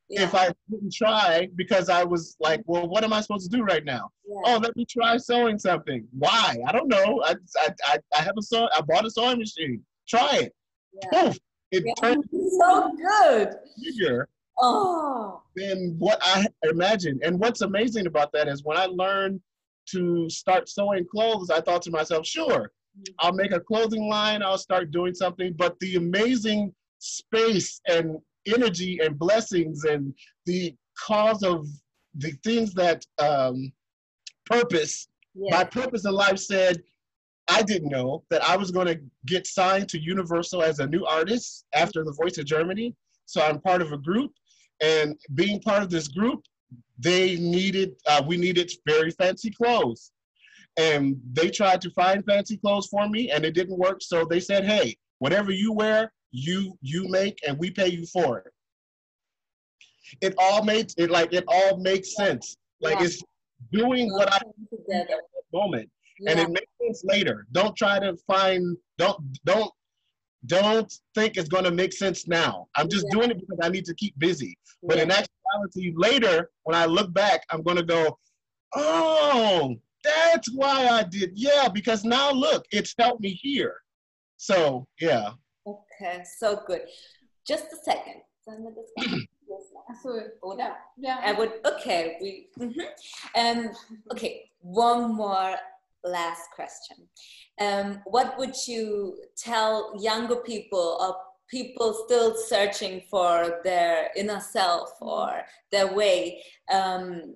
[0.10, 0.24] Yeah.
[0.24, 3.64] if I didn't try because I was like, well, what am I supposed to do
[3.64, 4.10] right now?
[4.28, 4.41] yeah.
[4.47, 6.06] Oh, let me try sewing something.
[6.12, 6.58] Why?
[6.68, 7.22] I don't know.
[7.24, 8.68] I I I, I have a sew.
[8.76, 9.82] I bought a sewing machine.
[10.10, 10.55] Try it.
[10.93, 11.10] yeah.
[11.28, 11.39] Poof!
[11.72, 11.93] It Yeah.
[12.01, 13.55] turned so good.
[13.82, 14.28] bigger
[14.62, 17.22] Oh, than what I imagined.
[17.24, 19.39] And what's amazing about that is when I learned
[19.91, 22.72] to start sewing clothes, I thought to myself, sure,
[23.20, 24.43] I'll make a clothing line.
[24.43, 25.53] I'll start doing something.
[25.53, 30.14] But the amazing space and energy and blessings and
[30.45, 31.66] the cause of
[32.16, 33.72] the things that um,
[34.45, 35.57] purpose yeah.
[35.57, 36.82] my purpose in life said
[37.50, 41.06] I didn't know that I was going to get signed to Universal as a new
[41.06, 42.95] artist after The Voice of Germany.
[43.26, 44.32] So I'm part of a group,
[44.82, 46.41] and being part of this group,
[47.00, 50.12] they needed uh, we needed very fancy clothes,
[50.78, 54.00] and they tried to find fancy clothes for me, and it didn't work.
[54.02, 58.39] So they said, "Hey, whatever you wear, you you make, and we pay you for
[58.39, 58.54] it."
[60.22, 62.56] It all made it like it all makes sense.
[62.82, 63.06] Like Yeah.
[63.06, 63.22] it's
[63.72, 64.39] doing what I
[64.72, 65.22] together.
[65.54, 65.89] moment
[66.20, 66.32] Yeah.
[66.32, 67.48] and it makes sense later.
[67.52, 69.72] Don't try to find don't don't
[70.46, 72.68] don't think it's gonna make sense now.
[72.76, 73.16] I'm just Yeah.
[73.18, 74.58] doing it because I need to keep busy.
[74.84, 78.18] But in actuality, later when I look back, I'm gonna go,
[78.76, 81.32] oh, that's why I did.
[81.36, 83.76] Yeah, because now look, it's helped me here.
[84.38, 85.32] So yeah.
[85.68, 86.82] Okay, so good.
[87.46, 88.22] Just a second.
[88.48, 89.28] Sollen wir das machen?
[89.90, 90.10] Achso,
[90.44, 90.78] Oder?
[90.98, 91.20] ja.
[91.24, 92.86] I would, okay, we, mhm.
[93.36, 93.72] um,
[94.12, 95.56] okay, one more
[96.04, 96.97] last question.
[97.60, 101.16] Um, what would you tell younger people or
[101.50, 105.41] people still searching for their inner self or
[105.72, 106.43] their way?
[106.72, 107.36] Um,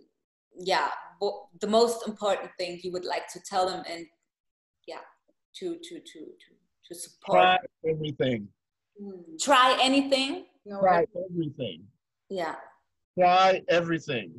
[0.58, 0.90] yeah,
[1.62, 4.06] the most important thing you would like to tell them and
[4.88, 4.98] yeah,
[5.56, 7.38] to, to, to, to, to support.
[7.38, 7.58] Try
[7.90, 8.48] everything.
[9.02, 9.42] Mm.
[9.42, 10.46] Try anything?
[10.66, 11.84] No, Try everything.
[12.30, 12.56] Yeah.
[13.20, 14.34] Try everything.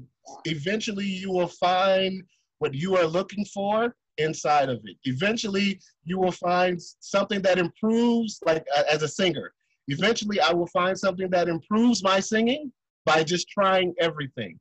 [0.46, 2.22] Eventually, you will find
[2.58, 4.96] what you are looking for inside of it.
[5.04, 9.52] Eventually, you will find something that improves, like uh, as a singer.
[9.88, 12.72] Eventually, I will find something that improves my singing
[13.04, 14.58] by just trying everything.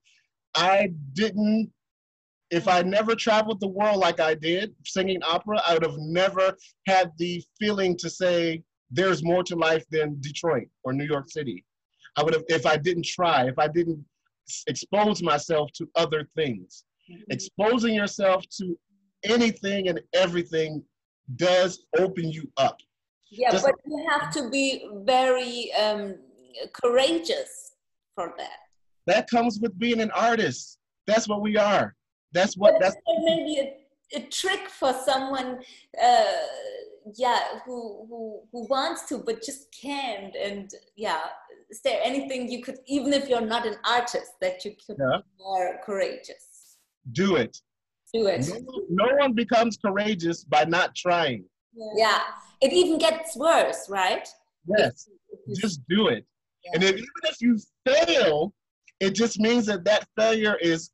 [0.56, 1.72] I didn't,
[2.52, 6.56] if I never traveled the world like I did singing opera, I would have never
[6.88, 11.64] had the feeling to say, there's more to life than Detroit or New York City.
[12.16, 14.06] I would have, if I didn't try, if I didn't
[14.68, 16.84] expose myself to other things.
[17.30, 18.78] Exposing yourself to
[19.24, 20.84] anything and everything
[21.36, 22.80] does open you up.
[23.30, 26.16] Yeah, Just- but you have to be very um,
[26.74, 27.72] courageous
[28.16, 28.60] for that.
[29.08, 30.78] That comes with being an artist.
[31.08, 31.96] That's what we are.
[32.32, 35.60] That's what But that's there may be a, a trick for someone,
[36.02, 36.24] uh,
[37.16, 40.36] yeah, who, who who wants to but just can't.
[40.36, 41.20] And yeah,
[41.70, 45.18] is there anything you could, even if you're not an artist, that you could Yeah.
[45.18, 46.78] be more courageous?
[47.12, 47.58] do it.
[48.14, 48.48] Do it.
[48.48, 51.46] No, no one becomes courageous by not trying.
[51.96, 52.22] Yeah,
[52.62, 54.28] it even gets worse, right?
[54.78, 55.10] Yes,
[55.56, 56.26] just do it.
[56.74, 58.54] And if, even if you fail,
[59.00, 60.92] it just means that that failure is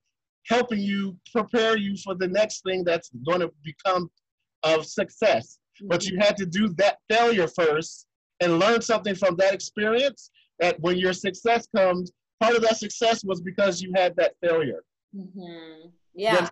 [0.48, 4.10] helping you prepare you for the next thing that's going to become
[4.64, 5.60] of success.
[5.84, 8.08] But you had to do that failure first
[8.40, 10.32] and learn something from that experience.
[10.60, 14.84] That when your success comes, part of that success was because you had that failure.
[15.16, 15.92] Mhm.
[16.20, 16.50] Yeah.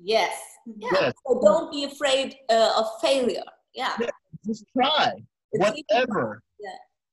[0.00, 0.32] Yes.
[0.66, 0.88] Yeah.
[0.92, 1.12] Yes.
[1.26, 3.44] So don't be afraid uh, of failure.
[3.74, 3.94] Yeah.
[4.00, 4.10] Yeah.
[4.44, 5.12] Just try
[5.52, 6.42] It's whatever.
[6.60, 6.70] Yeah.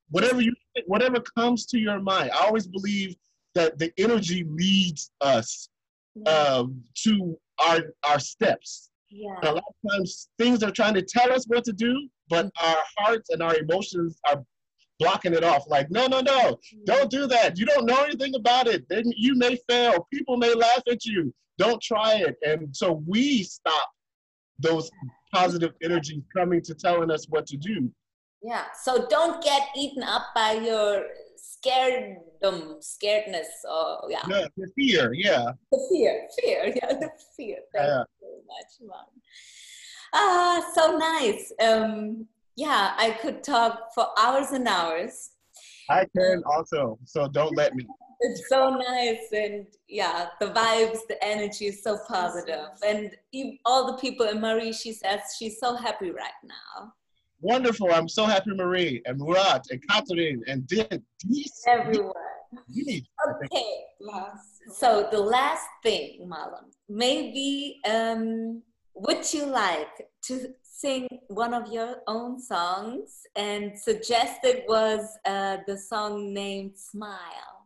[0.10, 0.54] Whatever you
[0.88, 2.32] whatever comes to your mind.
[2.32, 3.16] I always believe
[3.54, 5.70] that the energy leads us
[6.26, 8.90] um, to our our steps.
[9.12, 9.36] Yeah.
[9.36, 12.50] And a lot of times things are trying to tell us what to do, but
[12.62, 14.44] our hearts and our emotions are
[15.00, 15.64] blocking it off.
[15.68, 17.58] Like, no, no, no, don't do that.
[17.58, 18.88] You don't know anything about it.
[18.90, 20.08] Then you may fail.
[20.14, 21.34] People may laugh at you.
[21.62, 22.36] Don't try it.
[22.44, 23.88] And so we stop
[24.60, 24.90] those
[25.32, 27.92] positive energies coming to telling us what to do.
[28.42, 28.66] Yeah.
[28.84, 31.06] So don't get eaten up by your
[31.38, 35.52] scaredom, scaredness, or yeah, No, the fear, yeah.
[35.72, 37.58] the fear, fear, yeah, the fear.
[37.74, 38.04] Thank Yeah.
[38.22, 39.06] you very much, Mom.
[40.14, 41.54] Ah, so nice.
[41.64, 45.30] Um, yeah, I could talk for hours and hours.
[45.90, 47.86] I can also, so don't let me.
[48.24, 53.16] It's so nice, and yeah, the vibes, the energy is so positive, and
[53.66, 56.94] all the people in Marie, she says she's so happy right now.
[57.42, 57.92] Wonderful.
[57.92, 60.70] I'm so happy, Marie and Murat and Catherine and
[61.68, 62.14] Everywhere.
[62.70, 63.02] these.
[63.28, 63.66] Okay.
[64.72, 68.62] So the last thing, Marlon, maybe um,
[68.94, 73.24] would you like to sing one of your own songs?
[73.36, 77.61] And suggested was uh, the song named "Smile."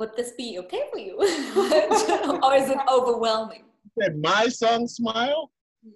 [0.00, 1.14] Would this be okay for you?
[2.42, 3.64] or is it overwhelming?
[4.16, 5.50] My song Smile.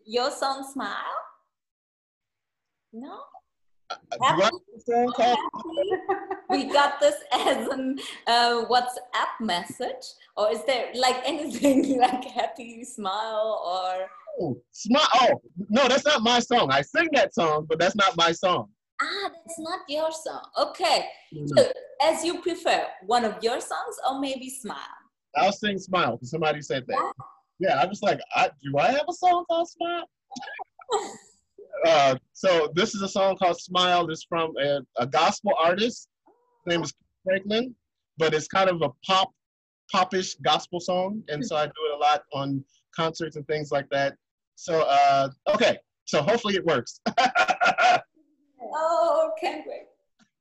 [0.04, 1.16] Your song Smile?
[2.92, 3.20] No?
[3.88, 5.38] Uh, Do I have a song called
[6.50, 10.04] we got this as an uh, WhatsApp message,
[10.36, 14.06] or is there like anything like happy smile or?
[14.38, 15.08] oh, Smile?
[15.14, 15.40] Oh,
[15.70, 16.70] no, that's not my song.
[16.70, 18.68] I sing that song, but that's not my song.
[19.04, 20.42] Ah, that's not your song.
[20.58, 21.06] Okay,
[21.46, 21.70] so
[22.02, 24.78] as you prefer, one of your songs or maybe Smile.
[25.36, 27.12] I'll sing Smile because somebody said that.
[27.58, 30.08] Yeah, I was like, I, do I have a song called Smile?
[31.86, 34.08] uh, so this is a song called Smile.
[34.10, 36.08] It's from a, a gospel artist.
[36.64, 36.94] His name is
[37.24, 37.74] Franklin,
[38.16, 39.32] but it's kind of a pop,
[39.92, 42.64] popish gospel song, and so I do it a lot on
[42.96, 44.16] concerts and things like that.
[44.56, 47.00] So uh, okay, so hopefully it works.
[48.74, 49.86] Oh, can't wait.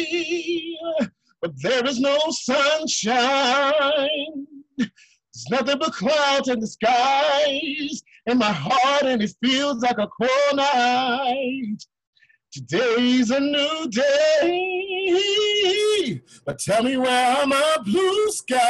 [1.41, 3.71] but there is no sunshine.
[4.77, 10.07] There's nothing but clouds in the skies, in my heart, and it feels like a
[10.07, 11.77] cold night.
[12.51, 14.61] Today's a new day,
[16.45, 18.65] but tell me where are my blue skies?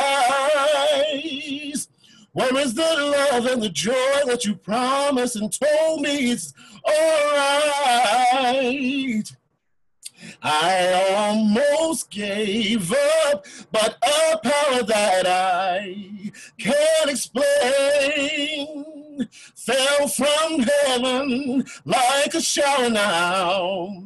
[2.36, 3.94] Where is the love and the joy
[4.26, 9.24] that you promised and told me it's all right?
[10.44, 17.46] I almost gave up, but a power that I can't explain
[19.56, 24.04] fell from heaven like a shower now.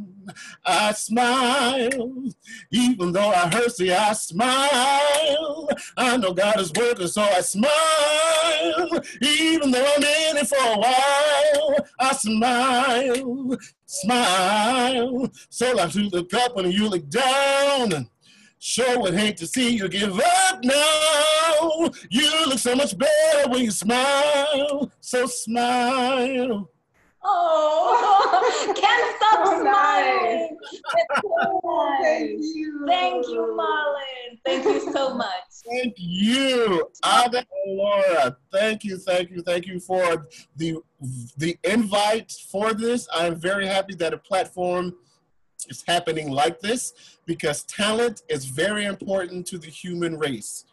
[0.65, 2.23] I smile,
[2.71, 5.69] even though I hurt, see, I smile.
[5.97, 10.77] I know God is working, so I smile, even though I'm in it for a
[10.77, 11.75] while.
[11.99, 15.31] I smile, smile.
[15.49, 18.09] So I to look up when you look down.
[18.61, 21.89] Sure would hate to see you give up now.
[22.09, 24.91] You look so much better when you smile.
[24.99, 26.69] So smile.
[27.23, 30.57] Oh, can't stop Oh, smiling.
[30.71, 31.61] That's so
[32.01, 32.85] Thank you.
[32.87, 34.39] Thank you, Marlon.
[34.45, 35.27] Thank you so much.
[35.67, 38.37] Thank you, Ada and Laura.
[38.51, 40.77] Thank you, thank you, thank you for the
[41.37, 43.07] the invite for this.
[43.13, 44.95] I'm very happy that a platform
[45.67, 46.93] is happening like this
[47.25, 50.65] because talent is very important to the human race.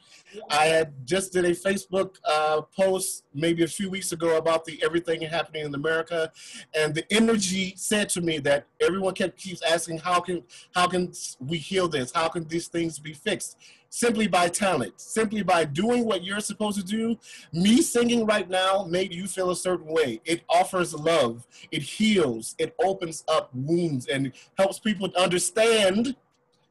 [0.50, 4.80] I had just did a Facebook uh, post maybe a few weeks ago about the
[4.82, 6.32] everything happening in America,
[6.74, 10.42] and the energy said to me that everyone kept keeps asking how can
[10.74, 12.12] how can we heal this?
[12.12, 13.56] How can these things be fixed?
[13.88, 17.16] Simply by talent, simply by doing what you're supposed to do.
[17.52, 20.20] Me singing right now made you feel a certain way.
[20.24, 26.16] It offers love, it heals, it opens up wounds, and helps people understand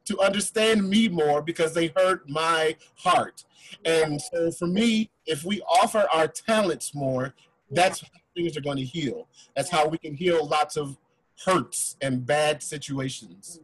[0.06, 3.44] to understand me more because they hurt my heart.
[3.84, 7.34] And so for me, if we offer our talents more,
[7.70, 9.28] that's how things are going to heal.
[9.54, 10.96] That's how we can heal lots of
[11.44, 13.60] hurts and bad situations.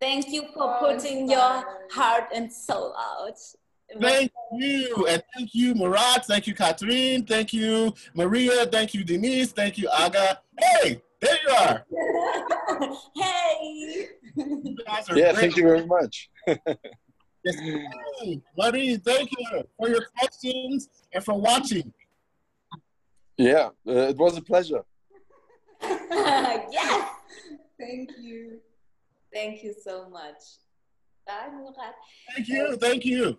[0.00, 3.38] Thank you for putting your heart and soul out.
[4.00, 5.06] Thank you.
[5.08, 6.26] And thank you, Murat.
[6.26, 7.24] Thank you, Catherine.
[7.24, 8.66] Thank you, Maria.
[8.66, 9.52] Thank you, Denise.
[9.52, 10.40] Thank you, Aga.
[10.58, 11.86] Hey, there you are.
[13.16, 14.08] hey.
[14.36, 15.36] You guys are Yeah, great.
[15.40, 16.30] thank you very much.
[16.46, 17.56] Yes,
[18.20, 21.92] hey, Marie, thank you for your questions and for watching.
[23.36, 24.82] Yeah, uh, it was a pleasure.
[25.82, 27.08] yes.
[27.78, 28.60] Thank you.
[29.32, 30.40] Thank you so much.
[31.26, 31.94] Bye, Murat.
[32.34, 32.76] Thank you.
[32.76, 33.36] Thank you.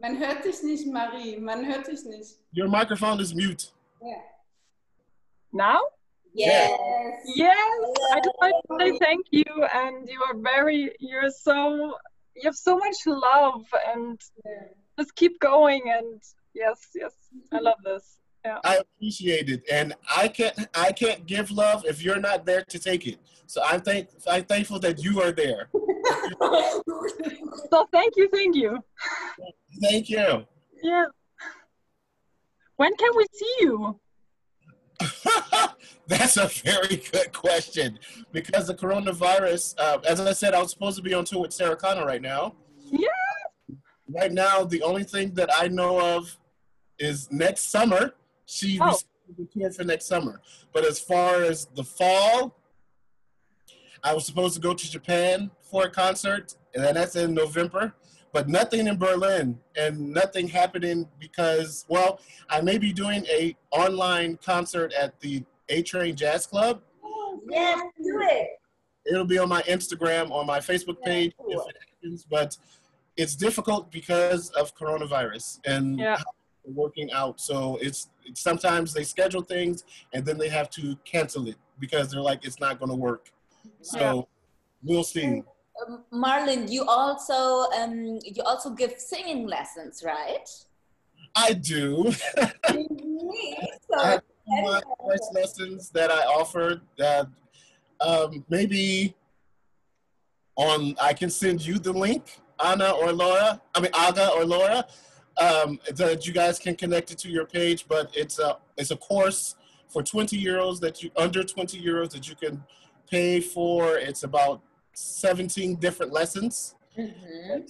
[0.00, 1.36] Man hört dich nicht, Marie.
[1.38, 2.38] Man hört dich nicht.
[2.52, 3.72] Your microphone is mute.
[4.02, 4.16] Ja.
[5.52, 5.80] Now?
[6.34, 6.78] Yes.
[7.36, 7.56] Yes,
[8.12, 11.94] I just want to say thank you, and you are very, you're so,
[12.34, 14.20] you have so much love, and
[14.98, 16.20] just keep going, and
[16.54, 17.12] yes, yes,
[17.52, 18.18] I love this.
[18.44, 18.58] Yeah.
[18.64, 22.78] I appreciate it, and I can't I can't give love if you're not there to
[22.78, 23.18] take it.
[23.46, 25.70] So I'm thank I'm thankful that you are there.
[27.70, 28.78] So thank you, thank you.
[29.80, 30.44] Thank you.
[30.82, 31.06] Yeah.
[32.76, 33.98] When can we see you?
[36.06, 37.98] That's a very good question
[38.32, 39.74] because the coronavirus.
[39.78, 42.20] Uh, as I said, I was supposed to be on tour with Sarah Connor right
[42.22, 42.54] now.
[42.90, 43.08] Yeah.
[44.08, 46.38] Right now, the only thing that I know of
[46.98, 48.14] is next summer.
[48.46, 48.98] She Oh.
[49.38, 50.40] the tour for next summer.
[50.72, 52.58] But as far as the fall,
[54.02, 57.94] I was supposed to go to Japan for a concert, and then that's in November.
[58.34, 62.18] But nothing in Berlin, and nothing happening because, well,
[62.50, 66.82] I may be doing a online concert at the A-Trane Jazz Club,
[67.48, 68.48] Yes, do it.
[69.06, 72.56] It'll be on my Instagram or my Facebook page if it happens, but
[73.16, 76.20] it's difficult because of coronavirus and Yeah.
[76.64, 77.38] working out.
[77.40, 79.84] So it's, it's sometimes they schedule things
[80.14, 83.30] and then they have to cancel it because they're like it's not going to work.
[83.82, 84.22] So Yeah.
[84.82, 85.42] we'll see.
[85.82, 90.48] Um, Marlon, you also um, you also give singing lessons, right?
[91.34, 92.12] I do.
[92.72, 93.58] Me,
[93.98, 97.26] I have my voice lessons that I offer that
[98.00, 99.16] um, maybe
[100.56, 103.60] on I can send you the link, Anna or Laura.
[103.74, 104.86] I mean Aga or Laura,
[105.38, 107.86] um, that you guys can connect it to your page.
[107.88, 109.56] But it's a it's a course
[109.88, 112.62] for 20 euros that you under 20 euros that you can
[113.10, 113.98] pay for.
[113.98, 114.60] It's about
[114.94, 117.66] 17 different lessons Mhm.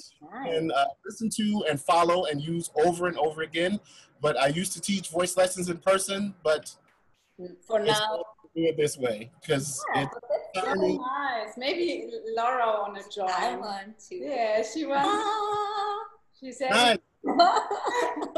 [0.46, 3.80] and uh, listen to and follow and use over and over again.
[4.20, 6.74] But I used to teach voice lessons in person, but
[7.66, 8.22] for now.
[8.54, 10.14] do it this way because Yeah, it's
[10.54, 11.56] that's I mean, Nice.
[11.56, 13.28] Maybe Laura wanna join.
[13.30, 14.14] I want to.
[14.14, 15.08] Yeah, she wants.
[15.10, 16.00] Ah.
[16.38, 16.70] She said.
[16.70, 16.98] nice.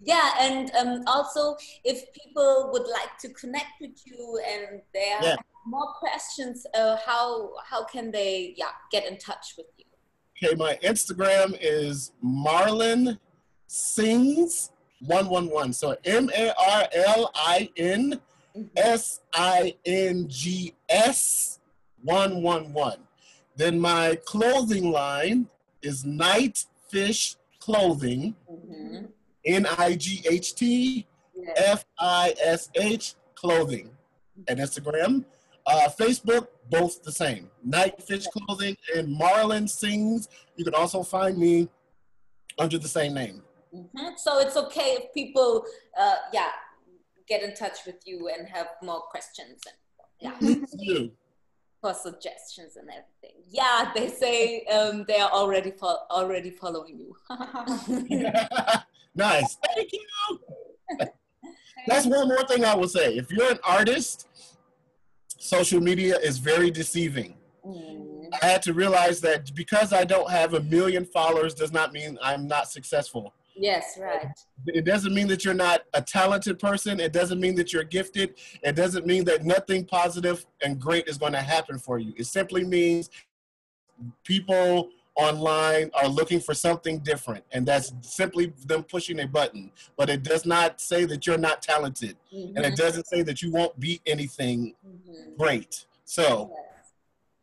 [0.00, 5.36] yeah, and um, also if people would like to connect with you and they Yeah.
[5.68, 9.84] More questions, uh, how how can they yeah get in touch with you?
[10.36, 13.18] Okay, my Instagram is Marlin
[13.66, 14.70] Sings
[15.06, 15.72] one one one.
[15.72, 18.20] So M A R L I N
[18.76, 21.58] S I N G S
[22.02, 22.98] one one one.
[23.56, 25.48] Then my clothing line
[25.82, 28.34] is Night Fish Clothing.
[28.50, 29.08] Mhm.
[29.44, 31.06] N I G H T.
[31.56, 33.90] F I S H clothing
[34.48, 35.24] and Instagram.
[35.68, 37.50] Uh, Facebook, both the same.
[37.68, 40.28] Nightfish clothing and Marlin Sings.
[40.56, 41.68] You can also find me
[42.58, 43.42] under the same name.
[43.74, 44.18] Mhm.
[44.18, 45.66] So it's okay if people,
[45.96, 46.50] uh, yeah,
[47.28, 49.76] get in touch with you and have more questions and
[50.20, 50.36] yeah,
[50.72, 51.12] You.
[51.82, 53.42] for suggestions and everything.
[53.46, 57.14] Yeah, they say um, they are already fo- already following you.
[59.14, 59.58] nice.
[59.74, 60.06] Thank you.
[61.86, 63.16] That's one more thing I will say.
[63.16, 64.27] If you're an artist,
[65.38, 67.34] social media is very deceiving.
[67.64, 68.28] Mm.
[68.42, 72.18] I had to realize that because I don't have a million followers does not mean
[72.22, 73.32] I'm not successful.
[73.56, 74.28] Yes, right.
[74.66, 77.00] It doesn't mean that you're not a talented person.
[77.00, 78.34] It doesn't mean that you're gifted.
[78.62, 82.12] It doesn't mean that nothing positive and great is going to happen for you.
[82.16, 83.10] It simply means
[84.24, 89.70] people online are looking for something different, and that's simply them pushing a button.
[89.96, 93.50] But it does not say that you're not talented, and it doesn't say that you
[93.52, 95.36] won't beat anything Mhm.
[95.36, 95.84] great.
[96.04, 96.92] So, Yes.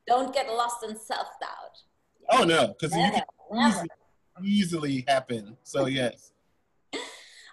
[0.08, 1.82] Don't get lost in self doubt.
[2.30, 3.24] oh no, because you can
[3.68, 3.90] easily,
[4.44, 5.58] easily happen.
[5.64, 6.32] So yes.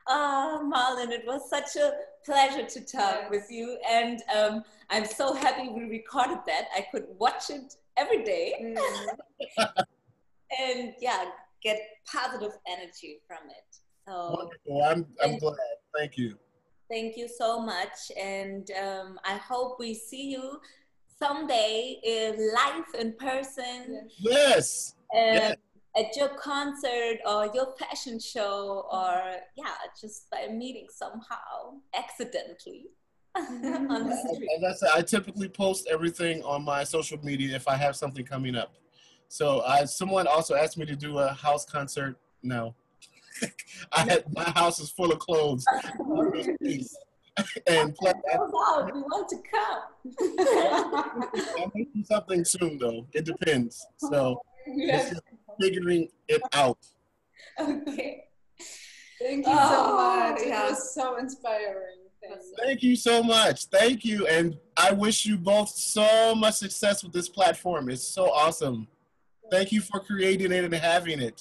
[0.06, 1.92] Ah, Marlon, it was such a
[2.24, 3.30] pleasure to talk Yes.
[3.30, 6.68] with you, and um, I'm so happy we recorded that.
[6.76, 9.84] I could watch it every day, Mm.
[10.76, 11.24] and yeah,
[11.62, 11.78] get
[12.12, 13.76] positive energy from it.
[14.06, 14.82] So Wonderful.
[14.84, 15.56] I'm I'm Thank- glad.
[15.98, 16.36] Thank you.
[16.90, 20.58] thank you so much, and um, I hope we see you
[21.18, 24.08] someday in life in person.
[24.18, 24.94] Yes.
[25.14, 25.54] Yeah.
[25.94, 29.14] at your concert or your fashion show or
[29.62, 32.86] yeah just by meeting somehow accidentally
[33.36, 37.68] on the street As I said, I typically post everything on my social media if
[37.68, 38.72] I have something coming up.
[39.32, 42.16] So I, someone also asked me to do a house concert.
[42.42, 42.74] No,
[43.92, 45.64] I had my house is full of clothes,
[47.66, 49.80] and plus I, oh, we want to come
[51.56, 53.06] I may do something soon though.
[53.14, 53.86] It depends.
[53.96, 55.14] So Yes.
[55.58, 56.76] figuring it out.
[57.58, 58.24] okay
[59.18, 60.42] Thank you Oh, so much.
[60.46, 60.66] yeah.
[60.66, 62.00] It was so inspiring.
[62.22, 62.54] Thank you.
[62.62, 63.64] Thank you so much.
[63.68, 67.88] Thank you, and I wish you both so much success with this platform.
[67.88, 68.88] It's so awesome.
[69.52, 71.38] Thank you for creating it and having it.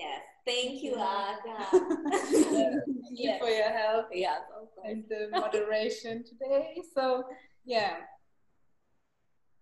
[0.00, 1.56] yes thank you Aga.
[1.70, 3.38] Thank you Yes.
[3.42, 4.86] for your help yeah of course.
[4.88, 6.62] and the moderation today.
[6.96, 7.04] So,
[7.74, 7.96] yeah.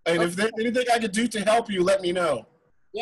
[0.06, 2.34] And if there's anything I could do to help you, let me know.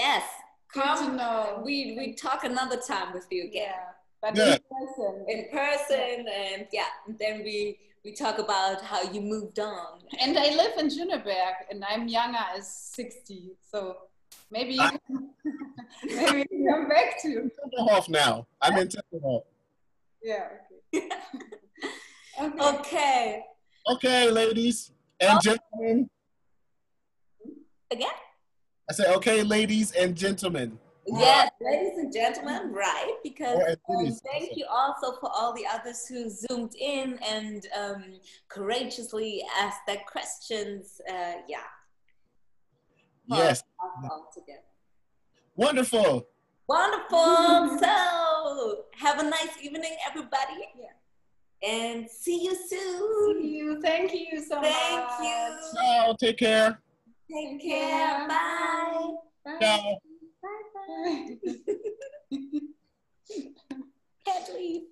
[0.03, 0.25] yes
[0.73, 1.63] Good to come know.
[1.67, 4.23] we we talk another time with you again Yeah.
[4.23, 4.57] But Yeah.
[4.57, 5.15] in person.
[5.35, 6.93] in person and yeah
[7.23, 7.59] then we
[8.05, 9.93] we talk about how you moved on
[10.23, 12.65] And I live in Schöneberg and I'm younger as
[13.01, 13.57] 60.
[13.73, 13.79] So
[14.51, 15.31] maybe you I- can,
[16.05, 17.51] maybe you come back to.
[17.79, 18.47] Tempelhof now.
[18.61, 19.43] I'm in Tempelhof.
[20.23, 20.49] Yeah.
[20.95, 21.09] Okay.
[22.41, 22.61] okay.
[22.61, 23.43] okay
[23.89, 24.91] Okay, ladies
[25.21, 26.11] and gentlemen.
[27.91, 28.09] again
[28.91, 30.79] I said, okay, ladies and gentlemen.
[31.09, 33.15] Yes, ladies and gentlemen, right?
[33.23, 33.59] Because
[33.89, 38.05] um, thank you also for all the others who zoomed in and um,
[38.49, 41.01] courageously asked their questions.
[41.09, 41.59] Uh, yeah,
[43.29, 43.63] Yes.
[43.81, 44.61] all together.
[45.57, 46.27] Wonderful.
[46.69, 47.79] Wonderful.
[47.79, 50.69] so have a nice evening, everybody.
[50.79, 51.69] Yeah.
[51.69, 53.45] And see you soon.
[53.45, 53.81] you.
[53.81, 55.11] Thank you so Thank much.
[55.19, 55.59] Thank you.
[55.75, 56.17] Ciao.
[56.21, 56.79] Take care.
[57.33, 58.29] Take care.
[58.29, 59.15] Bye.
[59.47, 59.59] Ciao.
[59.59, 59.99] Bye.
[60.43, 61.37] Bye.
[64.27, 64.83] Can't leave.